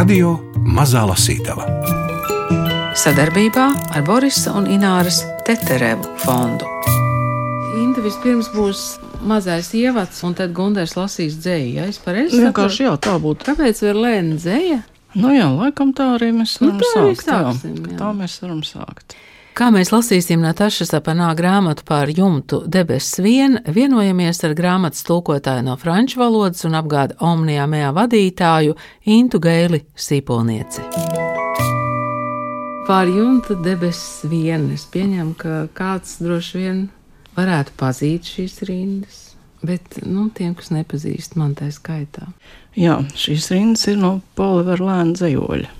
Radio 0.00 0.30
Mazā 0.64 1.02
Lasītava 1.04 1.66
sadarbībā 2.96 3.64
ar 3.92 4.04
Borisa 4.06 4.54
un 4.56 4.64
Ināras 4.72 5.18
Teterevu 5.44 6.08
fondu. 6.22 6.64
Inta 7.82 8.00
vispirms 8.04 8.48
būs 8.54 8.80
mazais 9.28 9.68
ievads, 9.76 10.22
un 10.24 10.32
tad 10.38 10.54
Gunārs 10.56 10.96
lasīs 10.96 11.36
dzēju. 11.42 11.74
Ja 11.76 11.88
es 11.92 12.00
pareizi 12.00 12.40
saprotu, 12.40 12.78
jā, 12.86 12.94
tā 12.96 13.18
būtu. 13.20 13.44
kāpēc 13.50 13.82
var 13.90 14.00
lēna 14.06 14.38
dzēja? 14.40 14.78
Nu 15.20 15.34
jā, 15.34 15.50
laikam 15.52 15.92
tā 15.92 16.14
arī 16.16 16.30
mēs 16.38 16.56
Nu, 16.62 16.70
varam 16.70 16.80
tā 16.80 16.94
arī 17.02 17.12
sākt. 17.18 17.28
sāksim, 17.28 17.76
jā. 17.82 17.92
jā. 17.92 17.98
Tā 18.00 18.10
mēs 18.22 18.38
varam 18.40 18.64
sākt. 18.64 19.18
Kā 19.50 19.66
mēs 19.74 19.90
lasīsim 19.90 20.44
Natašas 20.44 20.92
apanā 20.94 21.32
grāmatu 21.34 21.82
par 21.86 22.10
jumtu 22.14 22.60
debesis 22.70 23.18
vien, 23.18 23.58
vienojamies 23.66 24.44
ar 24.46 24.54
grāmatas 24.54 25.02
tulkotāju 25.08 25.64
no 25.66 25.74
franču 25.80 26.20
valodas 26.22 26.62
un 26.68 26.78
apgāda 26.78 27.18
Omnijā 27.18 27.66
mējā 27.70 27.90
vadītāju 27.96 28.76
Intu 29.10 29.40
Gaili 29.42 29.82
Sīpolnieci. 29.98 30.86
Pār 32.86 33.10
jumtu 33.10 33.58
debesis 33.64 34.22
vien, 34.30 34.68
es 34.74 34.86
pieņemu, 34.90 35.34
ka 35.38 35.64
kāds 35.74 36.20
droši 36.22 36.62
vien 36.62 36.80
varētu 37.34 37.74
pazīt 37.78 38.30
šīs 38.30 38.56
rindas, 38.70 39.18
bet, 39.66 39.98
nu, 40.06 40.28
tiem, 40.30 40.54
kas 40.58 40.70
nepazīst, 40.74 41.34
man 41.38 41.58
tā 41.58 41.72
skaitā. 41.74 42.30
Jā, 42.78 43.00
šīs 43.18 43.50
rindas 43.50 43.86
ir 43.90 43.98
no 43.98 44.16
Poliverlēna 44.38 45.18
dzējoļa. 45.18 45.79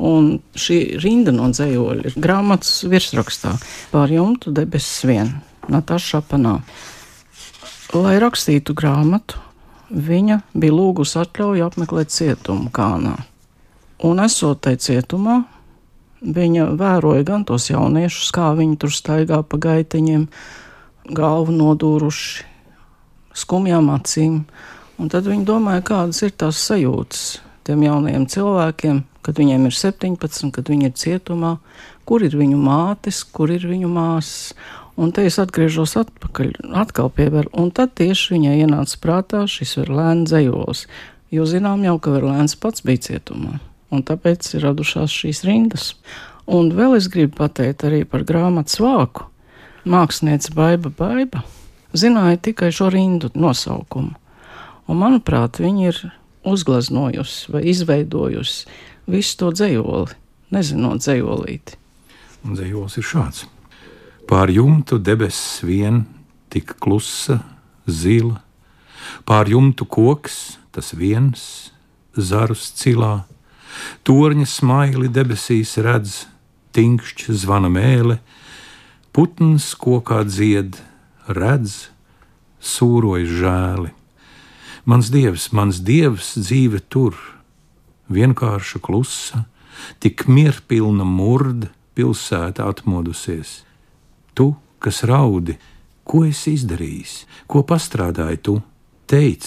Un 0.00 0.38
šī 0.56 0.78
rinda 1.02 1.32
no 1.34 1.50
dzējoļa 1.52 2.08
ir 2.08 2.16
grāmatas 2.16 2.86
virsrakstā 2.88 3.52
pār 3.92 4.14
jumtu 4.14 4.52
debesis 4.56 5.04
vien, 5.04 5.34
Nataša 5.68 6.22
Panā. 6.24 6.60
Lai 7.92 8.16
rakstītu 8.22 8.72
grāmatu, 8.78 9.42
viņa 9.90 10.40
bija 10.54 10.76
lūgusi 10.76 11.18
atļauju 11.20 11.66
apmeklēt 11.66 12.14
cietumu 12.14 12.70
Kānā. 12.72 13.16
Un 14.06 14.22
esot 14.24 14.62
tai 14.64 14.78
cietumā, 14.80 15.42
viņa 16.24 16.70
vēroja 16.80 17.26
gan 17.28 17.44
tos 17.44 17.68
jauniešus, 17.68 18.30
kā 18.32 18.54
viņi 18.56 18.78
tur 18.80 18.94
staigā 18.94 19.42
pa 19.44 19.60
gaiteņiem, 19.60 20.24
galvu 21.12 21.52
nodūruši, 21.58 22.46
skumjām 23.36 23.92
acīm. 23.92 24.42
Un 25.00 25.12
tad 25.12 25.28
viņi 25.28 25.44
domāja, 25.48 25.84
kādas 25.92 26.22
ir 26.24 26.32
tās 26.36 26.60
sajūtas 26.70 27.40
tiem 27.68 27.84
jaunajiem 27.84 28.26
cilvēkiem, 28.30 29.04
kad 29.26 29.40
viņiem 29.40 29.68
ir 29.68 29.76
17, 29.76 30.50
kad 30.54 30.70
viņi 30.70 30.90
ir 30.90 30.96
cietumā, 30.96 31.56
kur 32.08 32.24
ir 32.26 32.36
viņu 32.36 32.58
mātes, 32.60 33.22
kur 33.24 33.52
ir 33.52 33.66
viņu 33.68 33.90
māsas. 33.92 34.52
Un 35.00 35.14
te 35.16 35.22
es 35.24 35.38
atgriežos 35.40 35.94
atpakaļ, 35.96 36.50
atkal 36.76 37.08
pievēru, 37.14 37.48
un 37.56 37.70
tad 37.72 37.94
tieši 37.96 38.34
viņai 38.34 38.56
ienāca 38.66 38.98
prātā 39.00 39.46
šis 39.48 39.78
verlēns 39.78 40.28
dzējols, 40.28 40.82
jo 41.32 41.46
zinām 41.48 41.86
jau, 41.86 41.94
ka 42.02 42.12
verlēns 42.18 42.58
pats 42.60 42.84
bija 42.84 43.06
cietumā, 43.06 43.60
un 43.94 44.04
tāpēc 44.04 44.50
ir 44.58 44.66
radušās 44.66 45.14
šīs 45.22 45.44
rindas. 45.48 45.94
Un 46.50 46.72
vēl 46.74 46.98
es 46.98 47.06
gribu 47.08 47.38
pateikt 47.38 47.86
arī 47.86 48.02
par 48.04 48.26
grāmatas 48.28 48.80
vāku. 48.82 49.28
Mākslinieca 49.88 50.52
Baiba 50.52 50.92
Baiba 50.92 51.44
zināja 51.96 52.36
tikai 52.50 52.68
šo 52.74 52.90
rindu 52.92 53.30
nosaukumu, 53.32 54.12
un 54.90 55.00
manuprāt, 55.00 55.62
viņa 55.62 55.86
ir 55.88 56.02
uzgleznojusi 56.44 57.52
vai 57.54 57.62
izveidojusi 57.72 58.66
visu 59.12 59.36
to 59.40 59.50
dzējoli, 59.54 60.16
nezinot 60.54 61.02
dzējolīti. 61.02 61.78
Un 62.46 62.56
dzējos 62.56 62.96
ir 63.00 63.06
šāds. 63.06 63.44
Pār 64.30 64.52
jumtu 64.54 65.00
debesis 65.02 65.60
vien 65.66 66.04
tik 66.50 66.76
klusa, 66.82 67.40
zila, 67.86 68.40
pār 69.26 69.50
jumtu 69.50 69.86
koks, 69.86 70.58
tas 70.70 70.92
viens, 70.94 71.42
zarus 72.14 72.70
cilā, 72.78 73.24
torņa 74.06 74.46
smaili 74.46 75.10
debesīs 75.12 75.76
redz, 75.82 76.24
tinkšķi 76.74 77.34
zvana 77.42 77.70
mēle, 77.72 78.20
putns 79.14 79.72
kokā 79.78 80.22
dzied, 80.26 80.78
redz, 81.26 81.90
sūroja 82.60 83.26
žēli. 83.40 83.92
Mans 84.86 85.10
dievs, 85.12 85.50
mans 85.54 85.80
dievs 85.84 86.34
dzīve 86.38 86.80
tur, 86.90 87.16
vienkārša 88.10 88.80
klusa, 88.82 89.44
tik 90.02 90.26
mierpilna 90.28 91.06
murda 91.06 91.70
pilsēta 91.94 92.68
atmodusies. 92.70 93.60
Tu, 94.34 94.52
kas 94.82 95.02
raudi, 95.08 95.56
ko 96.04 96.24
esi 96.28 96.54
izdarījis, 96.58 97.14
ko 97.50 97.62
pastrādāji 97.66 98.42
tu, 98.46 98.58
teic, 99.10 99.46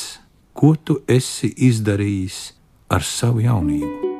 ko 0.53 0.75
tu 0.75 1.01
esi 1.07 1.49
izdarījis 1.69 2.39
ar 2.93 3.05
savu 3.07 3.43
jaunību. 3.43 4.13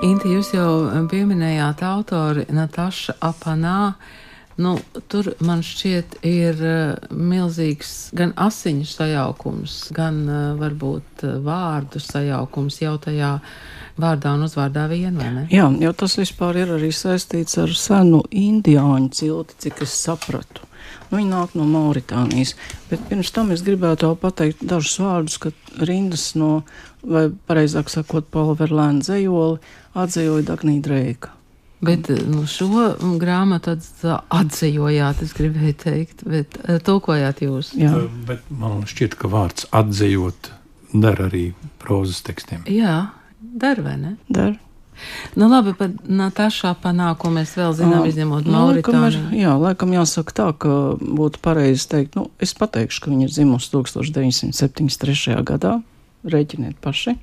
Inti, 0.00 0.30
jūs 0.32 0.54
jau 0.56 1.06
pieminējāt 1.12 1.84
autori 1.84 2.46
Nataša 2.48 3.18
Apanā. 3.20 3.94
Nu, 4.60 4.74
tur 5.08 5.30
man 5.40 5.62
šķiet, 5.64 6.18
ir 6.26 6.58
uh, 6.60 7.12
milzīgs 7.16 8.10
gan 8.16 8.34
asiņu 8.36 8.84
sajaukums, 8.90 9.76
gan 9.96 10.18
uh, 10.26 10.40
varbūt 10.60 11.24
uh, 11.24 11.36
vārdu 11.44 12.02
sajaukums 12.02 12.80
jau 12.82 12.96
tajā 13.00 13.36
vārdā 14.00 14.34
un 14.36 14.44
uzvārdā 14.44 14.84
vien, 14.90 15.16
vai 15.16 15.30
ne? 15.32 15.46
Jā, 15.52 15.70
jo 15.80 15.92
tas 15.96 16.18
vispār 16.20 16.60
ir 16.60 16.74
arī 16.76 16.90
saistīts 16.92 17.56
ar 17.62 17.72
senu 17.72 18.20
indiāņu 18.28 19.14
cilti, 19.16 19.56
cik 19.64 19.80
es 19.86 19.96
sapratu. 19.96 20.66
Nu, 21.10 21.18
Viņi 21.18 21.32
nāk 21.32 21.56
no 21.58 21.64
Mauritānijas, 21.66 22.54
bet 22.90 23.02
pirms 23.08 23.32
tam 23.34 23.50
es 23.54 23.64
gribētu 23.66 24.10
vēl 24.10 24.20
pateikt 24.20 24.62
dažus 24.62 25.00
vārdus, 25.02 25.40
ka 25.42 25.50
rindas 25.80 26.34
no, 26.38 26.62
vai 27.02 27.28
pareizāk 27.48 27.90
sakot, 27.90 28.28
Paula 28.30 28.54
Verlēna 28.60 29.02
dzējoli 29.02 29.58
atzējoja 29.98 30.50
Dagnija 30.52 30.84
Dreika. 30.86 31.34
Bet 31.80 32.10
nu, 32.28 32.42
šo 32.44 32.68
grāmatu 33.22 33.72
atz- 33.72 34.18
atzījojāt, 34.36 35.22
es 35.24 35.30
gribēju 35.32 35.76
teikt, 35.80 36.24
bet 36.28 36.58
uh, 36.68 36.76
tulkojāt 36.84 37.40
jūs. 37.46 37.70
Jā, 37.80 37.94
Bet 38.28 38.42
man 38.52 38.82
šķiet, 38.84 39.14
ka 39.16 39.30
vārds 39.32 39.64
atzējot 39.72 40.50
der 40.92 41.22
arī 41.24 41.46
prozas 41.80 42.20
tekstiem. 42.26 42.66
Jā, 42.68 42.98
dar 43.40 43.80
vai 43.80 43.96
ne? 43.96 44.16
der. 44.28 44.58
Nu, 45.32 45.46
labi, 45.48 45.72
par 45.72 45.88
Natašā 46.04 46.74
panākumu 46.82 47.38
mēs 47.38 47.54
vēl 47.56 47.72
zinām, 47.78 48.02
Ā, 48.04 48.10
izņemot 48.10 48.44
nu, 48.44 48.52
laikam 48.52 48.98
ir- 48.98 49.00
Mauritāniju. 49.00 49.40
Jā, 49.40 49.54
laikam 49.56 49.94
jāsaka 49.96 50.34
tā, 50.36 50.48
ka 50.60 50.74
būtu 51.00 51.40
pareizi 51.40 51.86
teikt, 51.88 52.18
nu, 52.20 52.26
es 52.38 52.52
pateikšu, 52.52 53.00
ka 53.06 53.10
viņa 53.14 53.24
ir 53.24 53.32
dzimusi 53.32 53.70
1973. 53.72 55.40
gadā, 55.48 55.78
rēķiniet 56.28 56.76
paši. 56.84 57.16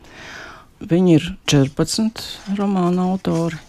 Viņi 0.90 1.14
ir 1.20 1.30
14 1.46 2.26
romāna 2.58 3.06
autori. 3.12 3.62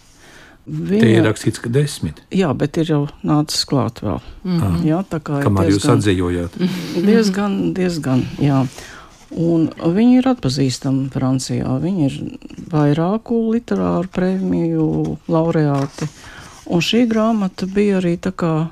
Te 0.89 1.09
ir 1.11 1.23
rakstīts, 1.25 1.59
ka 1.63 1.69
desmit. 1.69 2.21
Jā, 2.31 2.53
bet 2.57 2.77
ir 2.77 2.85
jau 2.91 3.01
nācis 3.25 3.65
klāt 3.65 4.01
vēl. 4.03 4.19
Mm 4.43 4.59
-hmm. 4.61 4.85
Jā, 4.85 5.03
tā 5.09 5.19
kā 5.19 5.41
Kamēr 5.43 5.69
jūs 5.71 5.83
diezgan- 5.83 5.97
atzējojāt, 5.97 6.51
Diezgan, 7.09 7.73
diezgan, 7.73 8.25
jā. 8.39 8.65
Un 9.31 9.69
viņi 9.77 10.17
ir 10.17 10.23
atpazīstami 10.27 11.09
Francijā. 11.13 11.79
Viņi 11.81 12.05
ir 12.05 12.37
vairāku 12.71 13.51
literāru 13.53 14.07
prēmiju 14.07 15.17
laureāti. 15.27 16.07
Un 16.65 16.79
šī 16.81 17.07
grāmata 17.07 17.65
bija 17.73 17.97
arī 17.97 18.17
tā 18.17 18.31
kā 18.31 18.67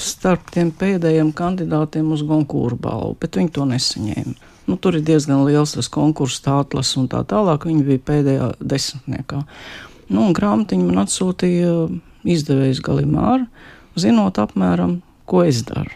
starp 0.00 0.50
tiem 0.50 0.70
pēdējiem 0.72 1.32
kandidātiem 1.32 2.12
uz 2.12 2.22
Gonkūru 2.22 2.78
balvu, 2.80 3.16
bet 3.20 3.36
viņi 3.36 3.50
to 3.52 3.64
nesaņēma. 3.68 4.34
Nu, 4.68 4.76
tur 4.76 4.96
ir 4.98 5.00
diezgan 5.00 5.46
liels 5.46 5.72
tas 5.72 5.88
konkurss, 5.88 6.42
tā 6.44 6.58
atlases 6.60 6.96
un 7.00 7.08
tā 7.08 7.22
tālāk. 7.24 7.64
Viņi 7.64 7.84
bija 7.84 7.98
pēdējā 7.98 8.48
desmitniekā. 8.60 9.44
Nu, 10.08 10.30
grāmatiņu 10.36 10.88
man 10.88 11.02
atsūtīja 11.04 11.72
izdevējs 12.28 12.80
Galimāra, 12.84 13.44
zinot 13.98 14.40
apmēram, 14.40 15.00
ko 15.28 15.42
es 15.44 15.62
daru. 15.68 15.92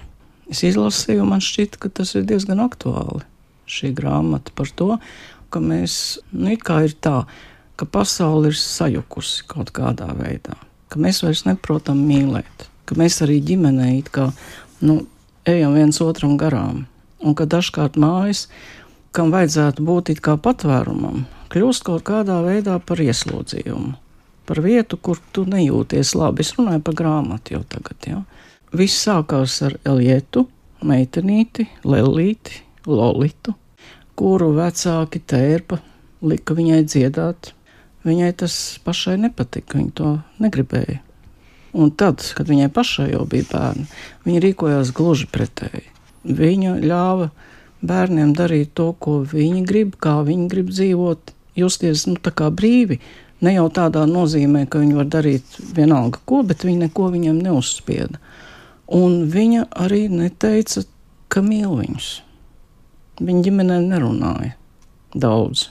Es 0.52 0.60
izlasīju, 0.66 1.24
man 1.24 1.40
šķita, 1.40 1.80
ka 1.80 1.88
tas 2.00 2.12
ir 2.18 2.26
diezgan 2.28 2.60
aktuāli. 2.60 3.24
Šī 3.64 3.92
grāmata 3.96 4.52
par 4.56 4.68
to, 4.76 4.98
ka 5.52 5.62
mēs, 5.64 6.18
nu, 6.32 6.50
it 6.52 6.64
kā 6.66 6.82
ir 6.84 6.92
tā, 7.00 7.22
ka 7.80 7.88
pasaule 7.88 8.50
ir 8.52 8.58
sajukusi 8.58 9.46
kaut 9.48 9.72
kādā 9.72 10.10
veidā, 10.18 10.58
ka 10.92 11.00
mēs 11.00 11.22
vairs 11.24 11.46
neprotam 11.48 12.02
mīlēt, 12.04 12.68
ka 12.84 12.98
mēs 13.00 13.22
arī 13.24 13.38
ģimenē 13.48 13.88
it 13.96 14.12
kā, 14.12 14.28
nu, 14.84 15.02
ejam 15.48 15.76
viens 15.78 16.00
otram 16.04 16.36
garām, 16.40 16.84
un 17.22 17.38
ka 17.38 17.48
dažkārt 17.48 17.96
mājas, 18.00 18.46
kam 19.16 19.32
vajadzētu 19.32 19.84
būt 19.88 20.12
it 20.12 20.22
kā 20.24 20.36
patvērumam, 20.36 21.24
kļūst 21.52 21.84
kaut 21.88 22.04
kādā 22.08 22.42
veidā 22.44 22.78
par 22.80 23.00
ieslodzījumu, 23.04 23.96
par 24.46 24.60
vietu, 24.64 24.98
kur 24.98 25.20
tu 25.32 25.44
nejūties 25.48 26.14
labi. 26.18 26.44
Es 26.44 26.54
runāju 26.58 26.82
par 26.86 26.98
grāmatu 26.98 27.56
jau 27.56 27.62
tagad, 27.68 27.98
jā. 28.08 28.20
Viss 28.72 29.04
sākās 29.04 29.58
ar 29.66 29.76
Elietu, 29.84 30.46
meitenīti, 30.82 31.68
Lelīti, 31.84 32.62
Lolitu, 32.88 33.54
kuru 34.18 34.52
vecāki 34.56 35.20
tērpa, 35.20 35.78
lika 36.22 36.56
viņai 36.58 36.82
dziedāt. 36.86 37.52
Viņai 38.02 38.32
tas 38.34 38.54
pašai 38.82 39.14
nepatika, 39.22 39.78
viņa 39.78 39.92
to 39.94 40.08
negribēja. 40.42 40.98
Un 41.72 41.92
tad, 41.94 42.24
kad 42.36 42.48
viņai 42.50 42.68
pašai 42.74 43.12
jau 43.12 43.22
bija 43.30 43.46
bērni, 43.52 43.86
viņa 44.26 44.40
rīkojās 44.42 44.90
gluži 44.96 45.28
pretēji. 45.32 45.86
Viņa 46.26 46.74
ļāva 46.82 47.30
bērniem 47.82 48.34
darīt 48.36 48.74
to, 48.78 48.90
ko 48.98 49.20
viņi 49.26 49.62
grib, 49.68 49.94
kā 50.02 50.18
viņi 50.26 50.48
grib 50.50 50.72
dzīvot, 50.74 51.32
justies 51.58 52.06
nu, 52.10 52.18
brīvi. 52.18 52.98
Ne 53.42 53.56
jau 53.56 53.66
tādā 53.74 54.04
nozīmē, 54.06 54.66
ka 54.70 54.82
viņi 54.82 54.96
var 55.00 55.08
darīt 55.10 55.56
vienalga 55.74 56.20
ko, 56.28 56.42
bet 56.46 56.62
viņi 56.66 56.86
neko 56.86 57.08
viņam 57.14 57.40
neuzspieda. 57.42 58.20
Un 58.92 59.24
viņa 59.32 59.66
arī 59.82 60.04
neteica, 60.12 60.84
ka 61.32 61.42
mīl 61.42 61.72
viņus. 61.80 62.10
Viņa 63.22 63.46
ģimenē 63.48 63.78
nerunāja 63.86 64.54
daudz. 65.14 65.70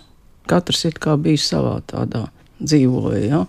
Katrs 0.50 0.86
it 0.90 1.00
kā 1.02 1.16
bija 1.22 1.40
savā 1.40 1.78
tādā 1.88 2.26
dzīvoja. 2.60 3.22
Ja? 3.30 3.44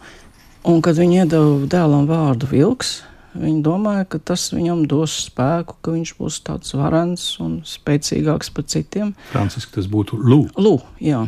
Un, 0.68 0.82
kad 0.84 0.98
viņi 0.98 1.22
iedeva 1.24 1.66
dēlam 1.66 2.06
vārdu 2.06 2.48
vilks, 2.52 3.00
Viņi 3.32 3.62
domāja, 3.64 4.04
ka 4.12 4.18
tas 4.20 4.50
viņam 4.52 4.82
dos 4.90 5.14
spēku, 5.30 5.78
ka 5.80 5.94
viņš 5.94 6.10
būs 6.18 6.36
tāds 6.44 6.74
varens 6.76 7.24
un 7.40 7.62
spēcīgāks 7.64 8.52
par 8.52 8.66
citiem. 8.68 9.14
Franciski 9.30 9.78
tas 9.78 9.88
būtu 9.88 10.18
Lū. 10.20 10.42
Lū, 10.60 10.74
jā. 11.00 11.22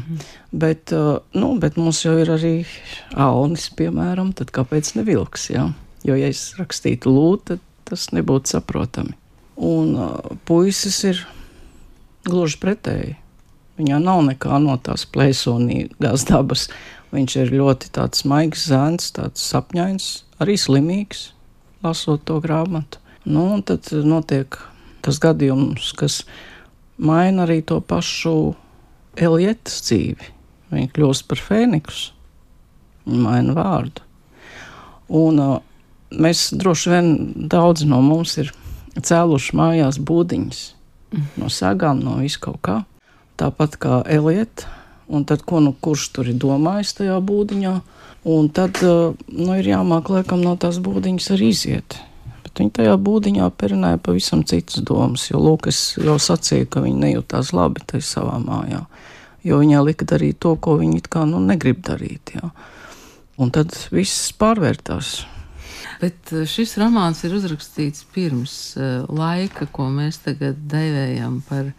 Bet, 0.53 0.93
uh, 0.93 1.25
nu, 1.33 1.55
bet 1.61 1.79
mums 1.81 2.03
jau 2.05 2.19
ir 2.21 2.35
arī 2.35 2.53
Alnis, 3.17 3.71
piemēram, 3.73 4.35
tad 4.37 4.53
kāpēc 4.53 4.93
ne 4.99 5.07
vilks, 5.09 5.49
jā? 5.55 5.71
Jo, 6.05 6.19
ja 6.21 6.29
es 6.29 6.51
rakstītu 6.61 7.09
Lū, 7.09 7.29
tad 7.49 7.65
tas 7.89 8.11
nebūtu 8.13 8.53
saprotami. 8.53 9.17
Un 9.57 9.97
uh, 9.97 10.19
puisis 10.45 11.01
ir 11.09 11.23
gluži 12.29 12.61
pretēji. 12.61 13.15
Viņā 13.81 13.97
nav 14.03 14.21
nekā 14.29 14.61
no 14.61 14.77
tās 14.77 15.07
plēsonīgās 15.09 16.29
dabas. 16.29 16.69
Viņš 17.17 17.39
ir 17.41 17.55
ļoti 17.57 17.95
tāds 17.97 18.27
maigs 18.29 18.69
zēns, 18.69 19.09
tāds 19.17 19.41
sapņains, 19.49 20.11
arī 20.43 20.59
slimīgs 20.61 21.31
lasot 21.85 22.25
to 22.27 22.41
grāmatu. 22.45 23.01
Nu, 23.25 23.47
un 23.55 23.63
tad 23.65 23.89
notiek 24.05 24.57
tas 25.05 25.21
gadījums, 25.21 25.93
kas 25.97 26.23
maina 26.97 27.45
arī 27.47 27.61
to 27.65 27.81
pašu 27.81 28.55
Elietas 29.15 29.79
dzīvi. 29.87 30.33
Viņa 30.75 30.91
kļūst 30.97 31.29
par 31.31 31.41
fēniksu, 31.41 32.13
maina 33.07 33.55
vārdu. 33.57 34.03
Un 35.15 35.41
uh, 35.41 35.59
mēs 36.11 36.49
droši 36.57 36.93
vien 36.93 37.11
daudzi 37.51 37.87
no 37.89 38.01
mums 38.05 38.37
ir 38.41 38.51
cēluši 38.95 39.57
mājās 39.59 40.01
būdiņas 40.01 40.63
no 41.39 41.51
sagām, 41.53 42.01
no 42.03 42.19
viskaut 42.23 42.59
kā. 42.65 42.81
Tāpat 43.39 43.79
kā 43.83 44.01
Elieta, 44.11 44.69
un 45.09 45.25
tad, 45.29 45.43
ko 45.45 45.61
nu 45.61 45.75
kurš 45.81 46.09
tur 46.17 46.31
ir 46.31 46.39
domājis 46.41 46.97
tajā 47.01 47.19
būdiņā, 47.25 47.75
Un 48.25 48.49
tad 48.49 48.81
eh, 48.81 49.13
nu, 49.37 49.53
ir 49.53 49.67
jāmāk 49.69 50.09
laikam 50.09 50.41
no 50.41 50.55
tās 50.57 50.81
būdiņas 50.81 51.35
arī 51.35 51.51
iziet. 51.53 51.99
Bet 52.45 52.63
viņi 52.63 52.73
tajā 52.79 52.95
būdiņā 52.97 53.51
perināja 53.61 54.01
pavisam 54.01 54.47
citas 54.49 54.81
domas, 54.81 55.27
jo 55.29 55.43
Lūkas 55.45 55.99
jau 56.01 56.17
sacīja, 56.17 56.71
ka 56.73 56.81
viņi 56.87 57.03
nejūtās 57.03 57.53
labi 57.53 57.85
tajā 57.85 58.07
savā 58.09 58.39
mājā. 58.41 58.81
Jo 59.45 59.61
viņai 59.61 59.85
lika 59.85 60.09
darīt 60.09 60.41
to, 60.41 60.55
ko 60.57 60.79
viņi 60.81 61.03
it 61.03 61.13
kā 61.13 61.27
nu, 61.29 61.43
negrib 61.45 61.85
darīt. 61.85 62.33
Jā. 62.39 62.49
Un 63.37 63.53
tad 63.53 63.77
viss 63.93 64.33
pārvērtās. 64.41 65.13
Bet 66.01 66.33
eh, 66.33 66.49
šis 66.49 66.79
romāns 66.81 67.21
ir 67.29 67.37
uzrakstīts 67.37 68.09
pirms 68.17 68.57
uh, 68.81 69.05
laika, 69.05 69.69
ko 69.69 69.93
mēs 69.93 70.25
tagad 70.25 70.65
devējam 70.73 71.43
par 71.45 71.75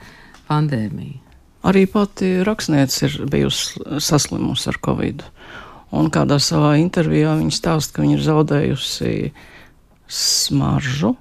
pandēmiju. 0.46 1.25
Arī 1.66 1.86
pati 1.90 2.44
rakstniece 2.46 3.08
ir 3.08 3.18
bijusi 3.32 3.82
saslimusi 4.04 4.70
ar 4.70 4.78
covid. 4.86 5.24
Un 5.96 6.12
kādā 6.14 6.38
savā 6.42 6.76
intervijā 6.78 7.34
viņa 7.40 7.54
stāsta, 7.56 7.96
ka 7.96 8.04
viņa 8.04 8.18
ir 8.18 8.26
zaudējusi 8.26 9.14
smaržu. 10.12 11.16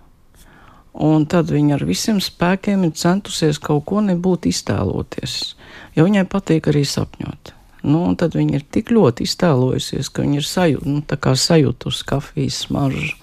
Un 0.95 1.25
tad 1.27 1.51
viņa 1.51 1.79
ar 1.79 1.85
visiem 1.89 2.21
spēkiem 2.23 2.85
ir 2.87 2.95
centusies 2.99 3.59
kaut 3.59 3.83
ko 3.89 4.03
nebūt 4.05 4.47
iztēloties, 4.47 5.57
jo 5.97 6.05
viņai 6.07 6.23
patīk 6.31 6.69
arī 6.71 6.85
sapņot. 6.87 7.51
Nu, 7.85 8.05
un 8.09 8.15
tad 8.17 8.37
viņa 8.39 8.61
ir 8.61 8.67
tik 8.73 8.93
ļoti 8.95 9.27
iztēlojusies, 9.27 10.09
ka 10.09 10.23
viņa 10.23 10.39
ir 10.39 10.47
sajūt, 10.49 10.87
nu, 10.87 11.35
sajutusi 11.37 12.07
kafijas 12.09 12.63
smaržu. 12.69 13.17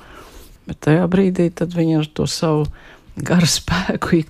Bet 0.67 0.83
tajā 0.85 1.07
brīdī 1.09 1.47
viņa 1.49 2.01
ar 2.03 2.09
to 2.13 2.27
savu 2.29 2.67
garu 3.15 3.49
spēku 3.57 4.21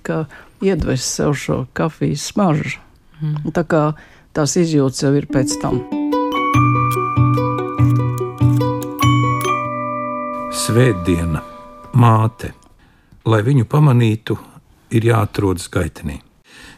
iedvesa 0.62 1.08
sev 1.08 1.34
šo 1.38 1.58
kafijas 1.76 2.28
smaržu. 2.32 2.78
Mm. 3.20 3.52
Tā 3.54 3.64
kā 3.66 3.82
tās 4.34 4.56
izjūtas 4.58 5.04
jau 5.04 5.12
ir 5.18 5.28
pēc 5.30 5.56
tam. 5.62 5.82
Svētdiena, 10.62 11.42
māte. 11.98 12.52
Lai 13.26 13.42
viņu 13.46 13.66
pamanītu, 13.70 14.36
ir 14.92 15.06
jāatrodas 15.08 15.68
gaitenī. 15.72 16.20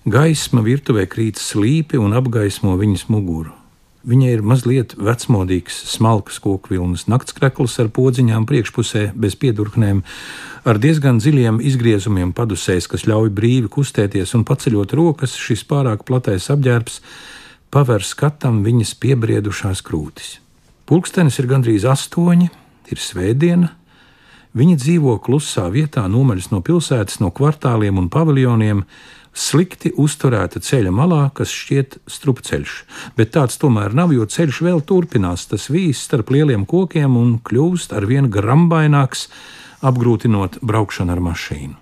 Gaisma 0.04 0.62
virtuvē 0.64 1.06
krīt 1.08 1.40
slīpi 1.40 2.00
un 2.00 2.12
apgaismo 2.16 2.74
viņas 2.80 3.06
muguru. 3.12 3.52
Viņai 4.04 4.34
ir 4.36 4.42
mazliet 4.44 4.92
vecmodīgs, 5.00 5.78
smalks 5.94 6.36
koku 6.44 6.74
vilnas 6.74 7.06
naktskrekls 7.08 7.78
ar 7.80 7.88
podziņām 7.88 8.44
priekšpusē, 8.44 9.06
bez 9.16 9.32
piedurknēm, 9.40 10.02
ar 10.68 10.80
diezgan 10.80 11.22
dziļiem 11.22 11.62
izgriezumiem 11.64 12.34
padusēs, 12.36 12.84
kas 12.92 13.06
ļauj 13.08 13.32
brīvi 13.32 13.70
kustēties 13.72 14.36
un 14.36 14.44
paceļot 14.44 14.92
rokas, 14.98 15.38
šis 15.40 15.64
pārāk 15.70 16.04
platais 16.04 16.50
apģērbs 16.52 17.00
paver 17.72 18.04
skatam 18.04 18.60
viņas 18.66 18.92
piebriedušās 19.00 19.80
krūtis. 19.86 20.36
Pulkstenis 20.84 21.40
ir 21.40 21.48
gandrīz 21.48 21.88
astoņi, 21.88 22.50
ir 22.92 23.00
svētdiena. 23.00 23.72
Viņa 24.54 24.76
dzīvo 24.84 25.16
klusā 25.24 25.64
vietā, 25.72 26.04
nomaļas 26.12 26.52
no 26.52 26.60
pilsētas, 26.62 27.22
no 27.24 27.32
kvartāliem 27.34 27.96
un 27.98 28.12
paviljoniem, 28.12 28.84
slikti 29.34 29.90
uzturēta 29.98 30.62
ceļa 30.62 30.92
malā, 30.94 31.26
kas 31.34 31.52
šķiet 31.52 31.98
strupceļš. 32.10 32.74
Bet 33.18 33.34
tāds 33.34 33.58
tomēr 33.60 33.94
nav, 33.96 34.14
jo 34.14 34.26
ceļš 34.30 34.60
vēl 34.64 34.82
turpinās, 34.86 35.48
tas 35.50 35.66
vīs 35.72 36.04
starp 36.06 36.30
lieliem 36.30 36.64
kokiem 36.70 37.18
un 37.18 37.36
kļūst 37.42 37.96
ar 37.98 38.06
vien 38.06 38.30
grambaināks, 38.30 39.28
apgrūtinot 39.84 40.62
braukšanu 40.62 41.12
ar 41.12 41.22
mašīnu. 41.24 41.76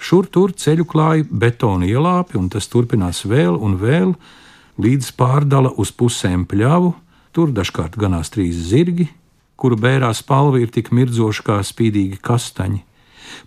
Šur 0.00 0.26
tur 0.32 0.54
ceļu 0.56 0.86
klāja 0.88 1.28
betona 1.28 1.84
ielāpi, 1.84 2.38
un 2.40 2.48
tas 2.48 2.66
turpinās 2.72 3.26
vēl 3.28 3.52
un 3.60 3.76
vēl, 3.76 4.14
līdz 4.80 5.12
pārdala 5.20 5.74
uz 5.76 5.92
pusēm 5.92 6.46
pļavu, 6.48 6.94
tur 7.36 7.52
dažkārt 7.52 8.00
ganās 8.00 8.32
trīs 8.32 8.56
zirgi, 8.70 9.10
kuru 9.60 9.76
bērā 9.76 10.08
spalva 10.16 10.62
ir 10.62 10.72
tik 10.72 10.88
mirdzoša 10.96 11.44
kā 11.44 11.58
spīdīgi 11.60 12.16
kastaņi. 12.24 12.80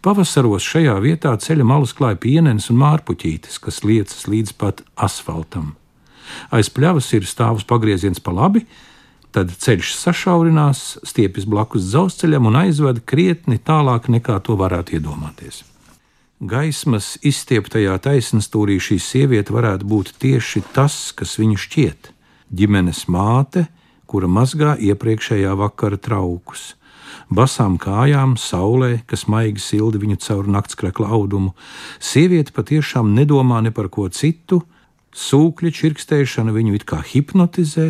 Pavasaros 0.03 0.65
šajā 0.65 0.95
vietā 1.03 1.33
ceļa 1.39 1.65
malas 1.67 1.93
klāja 1.97 2.19
pienenes 2.19 2.69
un 2.73 2.81
mārpuķītes, 2.81 3.59
kas 3.63 3.83
liecas 3.83 4.27
līdz 4.27 4.55
pat 4.59 4.83
asfaltam. 4.95 5.73
Aiz 6.53 6.69
pļavas 6.73 7.11
ir 7.17 7.27
stāvus 7.27 7.65
pagrieziens 7.67 8.21
pa 8.23 8.33
labi, 8.33 8.63
tad 9.33 9.51
ceļš 9.57 9.95
sašaurinās, 9.97 10.81
stiepjas 11.07 11.47
blakus 11.49 11.89
dzelzceļam 11.89 12.49
un 12.51 12.59
aizved 12.63 13.03
krietni 13.09 13.59
tālāk 13.59 14.09
nekā 14.13 14.39
to 14.45 14.57
varētu 14.59 14.99
iedomāties. 14.99 15.63
Gaismas 16.43 17.13
izstieptajā 17.23 17.95
taisnstūrī 18.03 18.75
šī 18.83 18.97
sieviete 18.99 19.53
varētu 19.55 19.87
būt 19.87 20.11
tieši 20.19 20.63
tas, 20.75 21.13
kas 21.15 21.37
viņu 21.39 21.59
šķiet- 21.65 22.11
ģimenes 22.57 23.05
māte, 23.07 23.67
kura 24.05 24.27
mazgā 24.27 24.75
iepriekšējā 24.75 25.53
vakara 25.55 25.97
traukus. 25.97 26.75
Basām 27.33 27.77
kājām, 27.81 28.37
saulē, 28.39 29.01
kas 29.09 29.27
maigi 29.31 29.61
silda 29.63 30.01
viņu 30.01 30.19
caur 30.23 30.47
naktskrekla 30.47 31.09
audumu, 31.15 31.53
sieviete 31.99 32.53
patiešām 32.55 33.13
nedomā 33.17 33.61
ne 33.63 33.71
par 33.71 33.89
ko 33.93 34.07
citu, 34.09 34.63
sūkļa 35.13 35.73
čirkstēšana 35.73 36.53
viņu 36.55 36.77
it 36.77 36.87
kā 36.89 37.01
hipnotizē, 37.05 37.89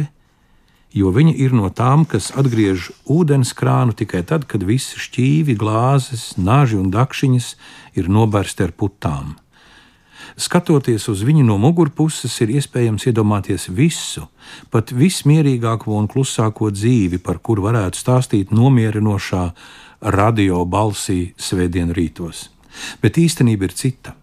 jo 0.94 1.12
viņa 1.13 1.36
ir 1.42 1.56
no 1.58 1.70
tām, 1.74 2.06
kas 2.06 2.32
atgriež 2.38 2.92
ūdens 3.10 3.53
krānu 3.58 3.96
tikai 3.98 4.24
tad, 4.27 4.46
kad 4.50 4.63
visi 4.63 5.00
šķīvi, 5.01 5.58
glāzes, 5.60 6.34
nāži 6.38 6.77
un 6.80 6.92
dakšiņas 6.94 7.56
ir 8.00 8.12
nobērsti 8.12 8.68
ar 8.68 8.75
putām. 8.77 9.38
Skatoties 10.40 11.06
uz 11.12 11.22
viņu 11.25 11.44
no 11.46 11.60
mugurpuses, 11.62 12.34
ir 12.42 12.56
iespējams 12.58 13.06
iedomāties 13.10 13.68
visu, 13.70 14.25
pat 14.74 14.90
vismierīgāko 14.96 15.94
un 15.94 16.10
klusāko 16.10 16.72
dzīvi, 16.74 17.22
par 17.22 17.38
kuru 17.38 17.68
varētu 17.68 18.00
stāstīt 18.00 18.54
nomierinošā 18.56 19.46
radio 20.13 20.63
balsī 20.66 21.34
svētdienu 21.38 21.94
rītos. 21.94 22.48
Bet 23.02 23.20
īstenība 23.22 23.70
ir 23.70 23.78
cita. 23.78 24.16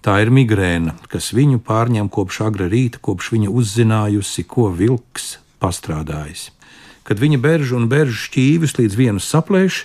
Tā 0.00 0.16
ir 0.22 0.30
migrēna, 0.32 0.94
kas 1.12 1.32
viņu 1.36 1.60
pārņem 1.64 2.08
kopš 2.12 2.40
agra 2.46 2.68
rīta, 2.72 3.00
kopš 3.04 3.34
viņa 3.34 3.50
uzzinājusi, 3.52 4.46
ko 4.48 4.70
vilks 4.72 5.34
pastrādājis. 5.60 6.48
Kad 7.04 7.20
viņa 7.20 7.40
beržu 7.42 7.76
un 7.76 7.88
beržu 7.88 8.16
šķīvis 8.28 8.76
līdz 8.78 8.96
vienas 8.96 9.28
saplēš, 9.28 9.82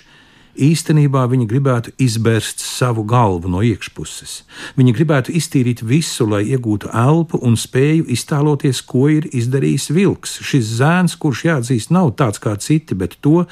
īstenībā 0.56 1.24
viņi 1.30 1.46
gribētu 1.50 1.92
izbērst 2.02 2.62
savu 2.64 3.04
galvu 3.08 3.50
no 3.52 3.62
iekšpuses. 3.64 4.42
Viņi 4.78 4.94
gribētu 4.96 5.34
iztīrīt 5.36 5.82
visu, 5.86 6.26
lai 6.28 6.42
iegūtu 6.48 6.90
elpu 6.92 7.40
un 7.44 7.58
spēju 7.60 8.06
iztēloties, 8.12 8.82
ko 8.88 9.06
ir 9.12 9.28
izdarījis 9.30 9.90
vilks. 9.96 10.38
Šis 10.46 10.76
zēns, 10.80 11.16
kurš 11.20 11.44
jāatzīst, 11.48 11.92
nav 11.94 12.14
tāds 12.20 12.42
kā 12.42 12.56
citi, 12.60 12.98
bet 12.98 13.18
to, 13.20 13.44